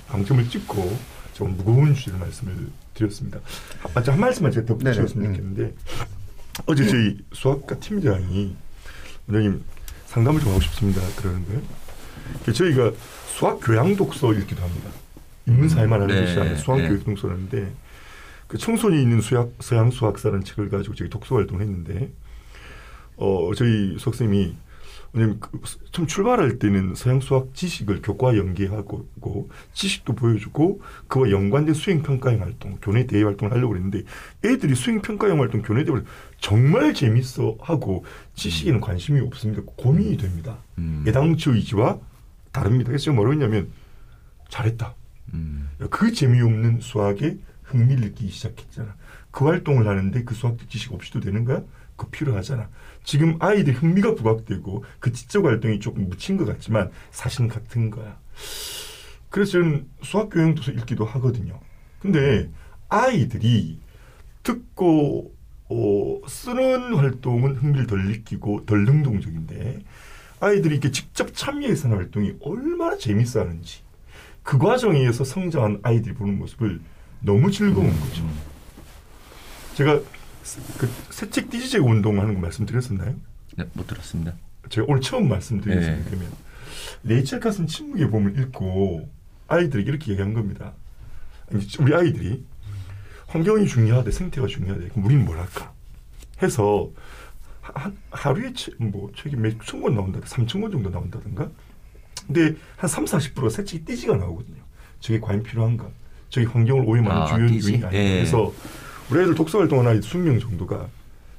방점을 0.08 0.48
찍고 0.48 0.96
좀 1.34 1.56
무거운 1.56 1.94
주제를 1.94 2.18
말씀을 2.18 2.70
드렸습니다. 2.94 3.40
한, 3.94 4.04
한 4.04 4.20
말씀만 4.20 4.52
제가 4.52 4.66
덧붙였으면. 4.66 5.34
좋겠는데 5.34 5.74
어제 6.64 6.86
저희 6.86 7.18
수학과 7.32 7.78
팀장이 7.78 8.56
원장님 9.28 9.62
상담을 10.06 10.40
좀 10.40 10.50
하고 10.50 10.60
싶습니다. 10.60 11.02
그러는 11.16 11.44
거예요. 11.46 11.60
그 12.44 12.52
저희가 12.52 12.92
수학 13.28 13.60
교양 13.60 13.94
독서 13.96 14.32
읽기도 14.32 14.62
합니다. 14.62 14.90
인문 15.46 15.68
사회만 15.68 16.00
하는 16.00 16.14
네, 16.14 16.24
것이 16.24 16.40
아니라 16.40 16.56
수학 16.56 16.78
네. 16.78 16.88
교육 16.88 17.04
독서라는데 17.04 17.72
그 18.46 18.58
청소년이 18.58 19.02
있는 19.02 19.20
수학 19.20 19.50
서양 19.60 19.90
수학사라는 19.90 20.44
책을 20.44 20.70
가지고 20.70 20.94
저희 20.94 21.08
독서 21.10 21.34
활동을 21.36 21.62
했는데 21.62 22.10
어 23.16 23.50
저희 23.54 23.96
수학생이 23.98 24.56
왜냐면 25.16 25.40
그 25.40 25.58
처음 25.92 26.06
출발할 26.06 26.58
때는 26.58 26.94
서양 26.94 27.20
수학 27.20 27.54
지식을 27.54 28.02
교과 28.02 28.36
연계하고 28.36 29.08
고 29.18 29.48
지식도 29.72 30.14
보여주고 30.14 30.82
그와 31.08 31.30
연관된 31.30 31.74
수행 31.74 32.02
평가형 32.02 32.42
활동, 32.42 32.76
교내 32.82 33.06
대회 33.06 33.22
활동을 33.22 33.52
하려고 33.52 33.70
그랬는데 33.70 34.02
애들이 34.44 34.74
수행 34.74 35.00
평가형 35.00 35.40
활동, 35.40 35.62
교내 35.62 35.84
대회 35.84 36.02
정말 36.38 36.92
재밌어 36.92 37.56
하고 37.60 38.04
지식에는 38.34 38.82
관심이 38.82 39.20
없습니다. 39.20 39.62
고민이 39.64 40.18
됩니다. 40.18 40.58
음. 40.76 41.02
애당초 41.08 41.54
의지와 41.54 41.98
다릅니다. 42.52 42.88
그래서 42.88 43.04
제가 43.06 43.14
뭐라고 43.14 43.32
했냐면 43.32 43.68
잘했다. 44.50 44.94
음. 45.32 45.70
그 45.90 46.12
재미없는 46.12 46.80
수학에 46.80 47.38
흥미를 47.62 48.08
느끼기 48.08 48.30
시작했잖아. 48.30 48.94
그 49.30 49.46
활동을 49.46 49.88
하는데 49.88 50.24
그 50.24 50.34
수학적 50.34 50.68
지식 50.68 50.92
없이도 50.92 51.20
되는 51.20 51.46
거야? 51.46 51.62
그거 51.96 52.10
필요하잖아. 52.10 52.68
지금 53.04 53.36
아이들 53.40 53.72
흥미가 53.72 54.14
부각되고 54.14 54.84
그 55.00 55.12
지적 55.12 55.44
활동이 55.44 55.80
조금 55.80 56.08
묻힌 56.08 56.36
것 56.36 56.44
같지만 56.44 56.90
사실은 57.10 57.48
같은 57.48 57.90
거야. 57.90 58.18
그래서 59.30 59.52
저는 59.52 59.88
수학 60.02 60.30
교양 60.30 60.54
도서 60.54 60.72
읽기도 60.72 61.04
하거든요. 61.04 61.58
근데 62.00 62.50
아이들이 62.88 63.80
듣고 64.42 65.34
어, 65.68 66.20
쓰는 66.28 66.94
활동은 66.94 67.56
흥미를 67.56 67.86
덜 67.86 68.04
느끼고 68.06 68.66
덜 68.66 68.84
능동적인데 68.84 69.80
아이들이 70.38 70.74
이렇게 70.74 70.90
직접 70.90 71.34
참여해서 71.34 71.88
하는 71.88 71.96
활동이 71.96 72.34
얼마나 72.40 72.96
재밌어 72.96 73.40
하는지 73.40 73.80
그 74.42 74.58
과정에서 74.58 75.24
성장한 75.24 75.80
아이들이 75.82 76.14
보는 76.14 76.38
모습을 76.38 76.80
너무 77.20 77.50
즐거운 77.50 77.88
거죠. 77.98 78.22
제가 79.74 80.00
그 80.78 80.88
새책 81.10 81.50
띠지제거 81.50 81.84
운동하는 81.84 82.34
거 82.34 82.40
말씀드렸었나요? 82.40 83.14
네, 83.56 83.64
못 83.72 83.86
들었습니다. 83.86 84.34
제가 84.68 84.86
오늘 84.88 85.00
처음 85.00 85.28
말씀드리겠습니다. 85.28 85.96
네. 85.96 86.04
그러면 86.06 86.32
레이첼 87.04 87.40
카슨 87.40 87.66
침묵의 87.66 88.10
봄을 88.10 88.38
읽고 88.38 89.08
아이들에게 89.48 89.88
이렇게 89.88 90.12
얘기한 90.12 90.34
겁니다. 90.34 90.72
우리 91.80 91.94
아이들이 91.94 92.44
환경이 93.28 93.66
중요하대, 93.66 94.10
생태가 94.10 94.46
중요하대. 94.46 94.88
그럼 94.88 95.04
우리는 95.04 95.24
뭘 95.24 95.38
할까? 95.38 95.72
해서 96.42 96.90
하, 97.60 97.90
하루에 98.10 98.52
책, 98.52 98.74
뭐 98.78 99.10
책이 99.16 99.36
몇천 99.36 99.82
권 99.82 99.94
나온다, 99.94 100.20
삼천 100.24 100.60
권 100.60 100.70
정도 100.70 100.90
나온다든가. 100.90 101.50
근데 102.26 102.56
한 102.76 102.88
3, 102.88 103.04
40%가 103.04 103.48
새 103.48 103.64
책이 103.64 103.84
띠지가 103.84 104.16
나오거든요. 104.16 104.62
저게 105.00 105.20
과연 105.20 105.42
필요한가? 105.42 105.88
저게 106.28 106.46
환경을 106.46 106.84
오염하는 106.86 107.22
아, 107.22 107.26
주요? 107.26 107.44
요인이 107.44 107.66
아닌가? 107.66 107.92
예. 107.92 108.14
그래서 108.16 108.52
우리 109.10 109.20
애들 109.20 109.34
독서 109.34 109.58
활동하는 109.58 109.92
아이 109.92 110.00
20명 110.00 110.40
정도가 110.40 110.88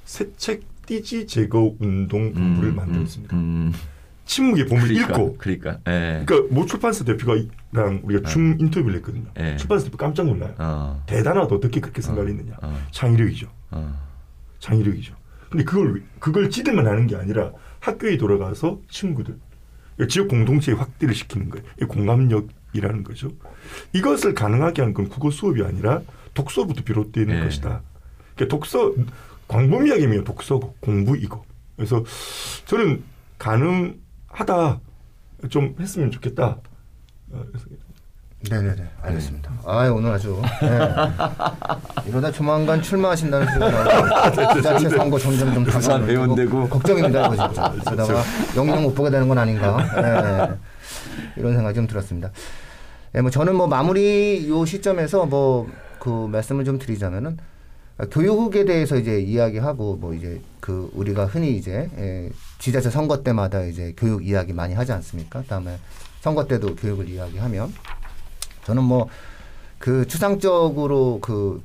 새책 0.05 0.63
띠지 0.85 1.27
제거 1.27 1.75
운동 1.79 2.31
공부를 2.31 2.71
만들었습니다. 2.71 3.35
음, 3.35 3.73
침묵의 4.25 4.67
봄을 4.67 4.87
그러니까, 4.87 5.13
읽고 5.13 5.35
그러니까. 5.37 5.79
예. 5.87 6.23
그러니까 6.25 6.53
모 6.53 6.65
출판사 6.65 7.03
대표가랑 7.03 8.01
우리가 8.03 8.29
중 8.29 8.55
인터뷰를 8.59 8.95
했거든요. 8.97 9.25
네. 9.35 9.57
출판사 9.57 9.85
대표 9.85 9.97
깜짝 9.97 10.25
놀라요. 10.27 10.55
어. 10.57 11.03
대단하다 11.07 11.55
어떻게 11.55 11.81
그렇게 11.81 12.01
생각했느냐. 12.01 12.55
어. 12.61 12.81
창의력이죠. 12.91 13.47
어. 13.71 14.01
창의력이죠. 14.59 15.15
근데 15.49 15.63
그걸 15.63 16.03
그걸 16.19 16.49
지들만 16.49 16.87
하는 16.87 17.07
게 17.07 17.15
아니라 17.15 17.51
학교에 17.79 18.17
돌아가서 18.17 18.79
친구들 18.89 19.37
그러니까 19.95 20.11
지역 20.11 20.27
공동체의 20.27 20.77
확대를 20.77 21.15
시키는 21.15 21.49
거예요. 21.49 21.65
이 21.81 21.85
공감력이라는 21.85 23.03
거죠. 23.03 23.31
이것을 23.93 24.33
가능하게 24.33 24.81
하는 24.81 24.93
건 24.93 25.09
국어 25.09 25.31
수업이 25.31 25.63
아니라 25.63 26.01
독서부터 26.37 26.83
비롯되는 26.83 27.35
네. 27.35 27.43
것이다. 27.43 27.81
그러니까 28.35 28.55
독서 28.55 28.93
광범위하게 29.47 30.03
하면 30.05 30.23
독서고 30.23 30.75
공부 30.79 31.17
이거. 31.17 31.43
그래서 31.75 32.03
저는 32.65 33.03
가능하다 33.39 34.79
좀 35.49 35.75
했으면 35.79 36.11
좋겠다. 36.11 36.57
어, 37.31 37.43
네네네 38.49 38.87
알겠습니다. 39.01 39.51
아 39.65 39.89
오늘 39.89 40.11
아주 40.11 40.39
네. 40.61 42.07
이러다 42.07 42.31
조만간 42.31 42.81
출마하신다는 42.83 43.47
소리가 43.47 43.83
나오고 43.83 44.53
지자체 44.61 44.89
선거 44.89 45.17
점점 45.17 45.53
좀 45.55 45.63
부산 45.63 46.07
회원되고. 46.07 46.69
걱정입니다 46.69 47.33
이거 47.33 47.47
진짜. 47.47 47.71
그러다가 47.83 48.23
영영 48.55 48.83
못 48.83 48.93
보게 48.93 49.09
되는 49.09 49.27
건 49.27 49.39
아닌가 49.39 49.77
네. 50.01 50.55
이런 51.35 51.55
생각이 51.55 51.75
좀 51.75 51.87
들었습니다. 51.87 52.29
네, 53.13 53.21
뭐 53.21 53.31
저는 53.31 53.55
뭐 53.55 53.65
마무리 53.65 54.47
요 54.47 54.65
시점에서 54.65 55.25
뭐 55.25 55.67
그 56.07 56.27
말씀을 56.27 56.63
좀 56.65 56.79
드리자면은 56.79 57.37
아, 57.97 58.05
교육에 58.05 58.65
대해서 58.65 58.95
이제 58.95 59.19
이야기하고 59.19 59.95
뭐 59.95 60.13
이제 60.13 60.39
그 60.59 60.89
우리가 60.93 61.25
흔히 61.25 61.57
이제 61.57 61.89
예, 61.97 62.29
지자체 62.59 62.89
선거 62.89 63.23
때마다 63.23 63.63
이제 63.63 63.93
교육 63.97 64.25
이야기 64.25 64.53
많이 64.53 64.73
하지 64.73 64.91
않습니까? 64.93 65.41
그다음에 65.41 65.77
선거 66.21 66.45
때도 66.45 66.75
교육을 66.75 67.09
이야기하면 67.09 67.73
저는 68.63 68.83
뭐 68.83 69.09
그 69.79 70.07
추상적으로 70.07 71.19
그 71.21 71.61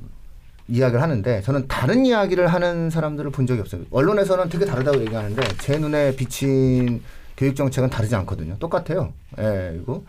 이야기를 0.67 1.01
하는데 1.01 1.41
저는 1.41 1.67
다른 1.67 2.05
이야기를 2.05 2.47
하는 2.47 2.89
사람들을 2.89 3.31
본 3.31 3.47
적이 3.47 3.61
없어요. 3.61 3.81
언론에서는 3.91 4.49
되게 4.49 4.65
다르다고 4.65 5.01
얘기하는데 5.01 5.41
제 5.59 5.77
눈에 5.77 6.15
비친 6.15 7.01
교육 7.35 7.55
정책은 7.55 7.89
다르지 7.89 8.15
않거든요. 8.15 8.57
똑같아요. 8.59 9.13
예, 9.39 9.77
이거 9.81 10.03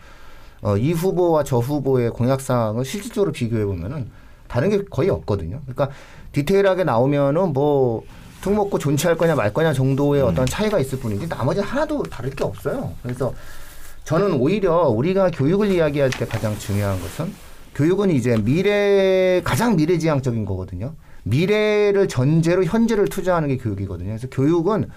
어, 0.61 0.77
이 0.77 0.93
후보와 0.93 1.43
저 1.43 1.57
후보의 1.57 2.11
공약 2.11 2.41
사항을 2.41 2.85
실질적으로 2.85 3.31
비교해 3.31 3.65
보면은 3.65 4.09
다른 4.47 4.69
게 4.69 4.83
거의 4.89 5.09
없거든요. 5.09 5.61
그러니까 5.65 5.89
디테일하게 6.31 6.83
나오면은 6.83 7.53
뭐 7.53 8.03
특목고 8.41 8.77
존치할 8.77 9.17
거냐 9.17 9.35
말 9.35 9.53
거냐 9.53 9.73
정도의 9.73 10.21
어떤 10.21 10.45
차이가 10.45 10.79
있을 10.79 10.99
뿐이지 10.99 11.29
나머지 11.29 11.61
하나도 11.61 12.03
다를 12.03 12.29
게 12.29 12.43
없어요. 12.43 12.93
그래서 13.01 13.33
저는 14.03 14.33
오히려 14.33 14.87
우리가 14.89 15.31
교육을 15.31 15.71
이야기할 15.71 16.11
때 16.11 16.25
가장 16.25 16.57
중요한 16.59 16.99
것은 17.01 17.33
교육은 17.73 18.11
이제 18.11 18.37
미래 18.37 19.41
가장 19.43 19.75
미래지향적인 19.75 20.45
거거든요. 20.45 20.93
미래를 21.23 22.07
전제로 22.07 22.63
현재를 22.63 23.07
투자하는 23.07 23.49
게 23.49 23.57
교육이거든요. 23.57 24.09
그래서 24.09 24.27
교육은 24.29 24.89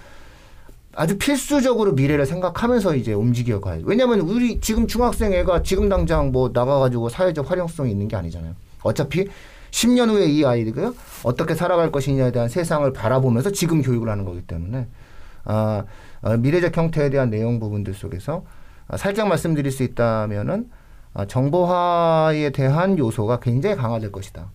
아주 0.95 1.17
필수적으로 1.17 1.93
미래를 1.93 2.27
생각하면서 2.27 2.97
이제 2.97 3.13
움직여 3.15 3.61
가요. 3.61 3.83
왜냐하면 3.85 4.21
우리 4.21 4.61
지금 4.61 4.87
중학생 4.87 5.33
애가 5.33 5.63
지금 5.63 5.89
당장 5.89 6.33
뭐 6.33 6.51
나가가지고 6.53 7.09
사회적 7.09 7.51
활용성이 7.51 7.91
있는 7.91 8.09
게 8.09 8.17
아니잖아요. 8.17 8.55
어차피 8.89 9.29
10년 9.71 10.09
후에 10.09 10.27
이 10.27 10.45
아이들이 10.45 10.89
어떻게 11.23 11.55
살아갈 11.55 11.93
것이냐에 11.93 12.33
대한 12.33 12.49
세상을 12.49 12.91
바라보면서 12.93 13.53
지금 13.53 13.83
교육을 13.83 14.09
하는 14.09 14.25
거기 14.25 14.43
때문에 14.43 14.87
아, 15.45 15.85
어, 16.23 16.37
미래적 16.37 16.77
형태에 16.77 17.11
대한 17.11 17.31
내용 17.31 17.61
부분들 17.61 17.95
속에서 17.95 18.45
아, 18.89 18.97
살짝 18.97 19.29
말씀드릴 19.29 19.71
수 19.71 19.83
있다면은 19.83 20.71
아, 21.15 21.27
정보화에 21.27 22.51
대한 22.51 22.99
요소가 22.99 23.41
굉장히 23.41 23.77
강화될 23.77 24.11
것이다. 24.13 24.51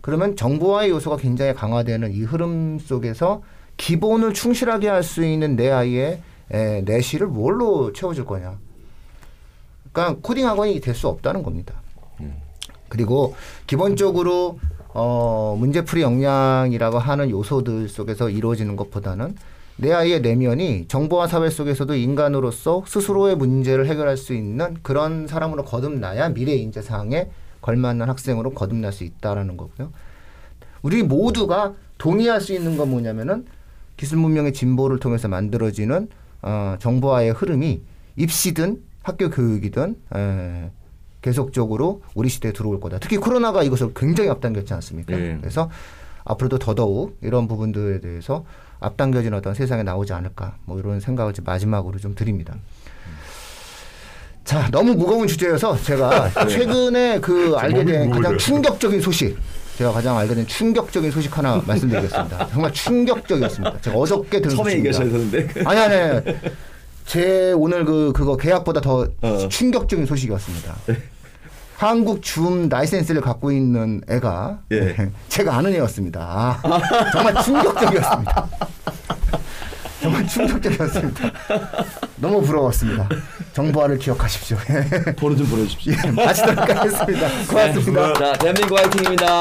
그러면 0.00 0.36
정보화의 0.36 0.90
요소가 0.90 1.16
굉장히 1.16 1.54
강화되는 1.54 2.12
이 2.12 2.22
흐름 2.22 2.78
속에서 2.78 3.42
기본을 3.76 4.32
충실하게 4.34 4.88
할 4.88 5.02
수 5.02 5.24
있는 5.24 5.56
내 5.56 5.70
아이의 5.70 6.20
에, 6.50 6.82
내실을 6.82 7.26
뭘로 7.26 7.92
채워줄 7.92 8.24
거냐. 8.24 8.58
그러니까 9.92 10.20
코딩 10.22 10.46
학원이 10.46 10.80
될 10.80 10.94
수 10.94 11.08
없다는 11.08 11.42
겁니다. 11.42 11.74
그리고 12.88 13.34
기본적으로 13.66 14.58
어, 14.88 15.56
문제풀이 15.58 16.02
역량이라고 16.02 16.98
하는 16.98 17.30
요소들 17.30 17.88
속에서 17.88 18.30
이루어지는 18.30 18.76
것보다는 18.76 19.34
내 19.76 19.92
아이의 19.92 20.22
내면이 20.22 20.86
정보화 20.88 21.28
사회 21.28 21.50
속에서도 21.50 21.94
인간으로서 21.94 22.82
스스로의 22.86 23.36
문제를 23.36 23.86
해결할 23.86 24.16
수 24.16 24.34
있는 24.34 24.76
그런 24.82 25.28
사람으로 25.28 25.64
거듭나야 25.64 26.30
미래 26.30 26.54
인재상에 26.54 27.28
걸맞는 27.60 28.08
학생으로 28.08 28.54
거듭날 28.54 28.92
수 28.92 29.04
있다라는 29.04 29.56
거고요. 29.56 29.92
우리 30.82 31.02
모두가 31.02 31.74
동의할 31.98 32.40
수 32.40 32.52
있는 32.52 32.76
건 32.76 32.90
뭐냐면은 32.90 33.46
기술 33.96 34.18
문명의 34.18 34.52
진보를 34.52 34.98
통해서 34.98 35.28
만들어지는 35.28 36.08
어, 36.42 36.76
정보화의 36.78 37.32
흐름이 37.32 37.82
입시든 38.16 38.82
학교 39.02 39.30
교육이든 39.30 39.96
에, 40.14 40.70
계속적으로 41.32 42.00
우리 42.14 42.28
시대에 42.30 42.52
들어올 42.52 42.80
거다. 42.80 42.98
특히 42.98 43.18
코로나가 43.18 43.62
이것을 43.62 43.92
굉장히 43.94 44.30
앞당겼지 44.30 44.72
않습니까? 44.74 45.12
예. 45.12 45.36
그래서 45.40 45.68
앞으로도 46.24 46.58
더더욱 46.58 47.18
이런 47.22 47.46
부분들에 47.48 48.00
대해서 48.00 48.44
앞당겨진 48.80 49.34
어떤 49.34 49.52
세상에 49.54 49.82
나오지 49.82 50.12
않을까 50.14 50.56
뭐 50.64 50.78
이런 50.78 51.00
생각을 51.00 51.34
마지막으로 51.44 51.98
좀 51.98 52.14
드립니다. 52.14 52.54
자 54.44 54.68
너무 54.70 54.94
무거운 54.94 55.26
주제여서 55.28 55.76
제가 55.82 56.30
최근에 56.48 57.20
그 57.20 57.54
알게 57.56 57.84
된 57.84 58.10
가장. 58.10 58.38
충격적인 58.38 59.00
소식 59.02 59.36
제가 59.76 59.92
가장 59.92 60.16
알게 60.16 60.34
된 60.34 60.46
충격적인 60.46 61.10
소식 61.10 61.36
하나 61.36 61.62
말씀드리겠습니다. 61.66 62.48
정말 62.52 62.72
충격적이었습니다. 62.72 63.80
제가 63.82 63.98
어저께 63.98 64.40
들은 64.40 64.56
처음에. 64.56 64.72
얘기하셔야 64.76 65.04
되는데. 65.10 65.48
아니 65.66 65.78
아니, 65.80 65.94
아니. 65.94 66.36
제 67.04 67.52
오늘 67.56 67.84
그 67.86 68.12
그거 68.12 68.36
계약보다 68.36 68.80
더 68.82 69.08
어. 69.22 69.48
충격적인 69.48 70.04
소식이었습니다. 70.06 70.76
한국 71.78 72.22
줌 72.22 72.68
라이센스를 72.68 73.20
갖고 73.20 73.52
있는 73.52 74.00
애가 74.08 74.58
예. 74.72 74.80
네, 74.80 75.10
제가 75.28 75.56
아는 75.56 75.72
애였습니다. 75.72 76.58
아, 76.60 77.10
정말 77.12 77.40
충격적이었습니다. 77.44 78.48
정말 80.02 80.26
충격적이었습니다. 80.26 81.30
너무 82.16 82.42
부러웠습니다. 82.42 83.08
정보화를 83.52 83.98
기억하십시오. 83.98 84.56
번호 85.16 85.36
좀 85.36 85.46
보내주십시오. 85.46 85.94
마치도록 86.14 86.68
하겠습니다. 86.68 87.28
고맙습니다. 87.48 88.12
자, 88.14 88.32
대한민국 88.32 88.76
화이팅입니다. 88.76 89.38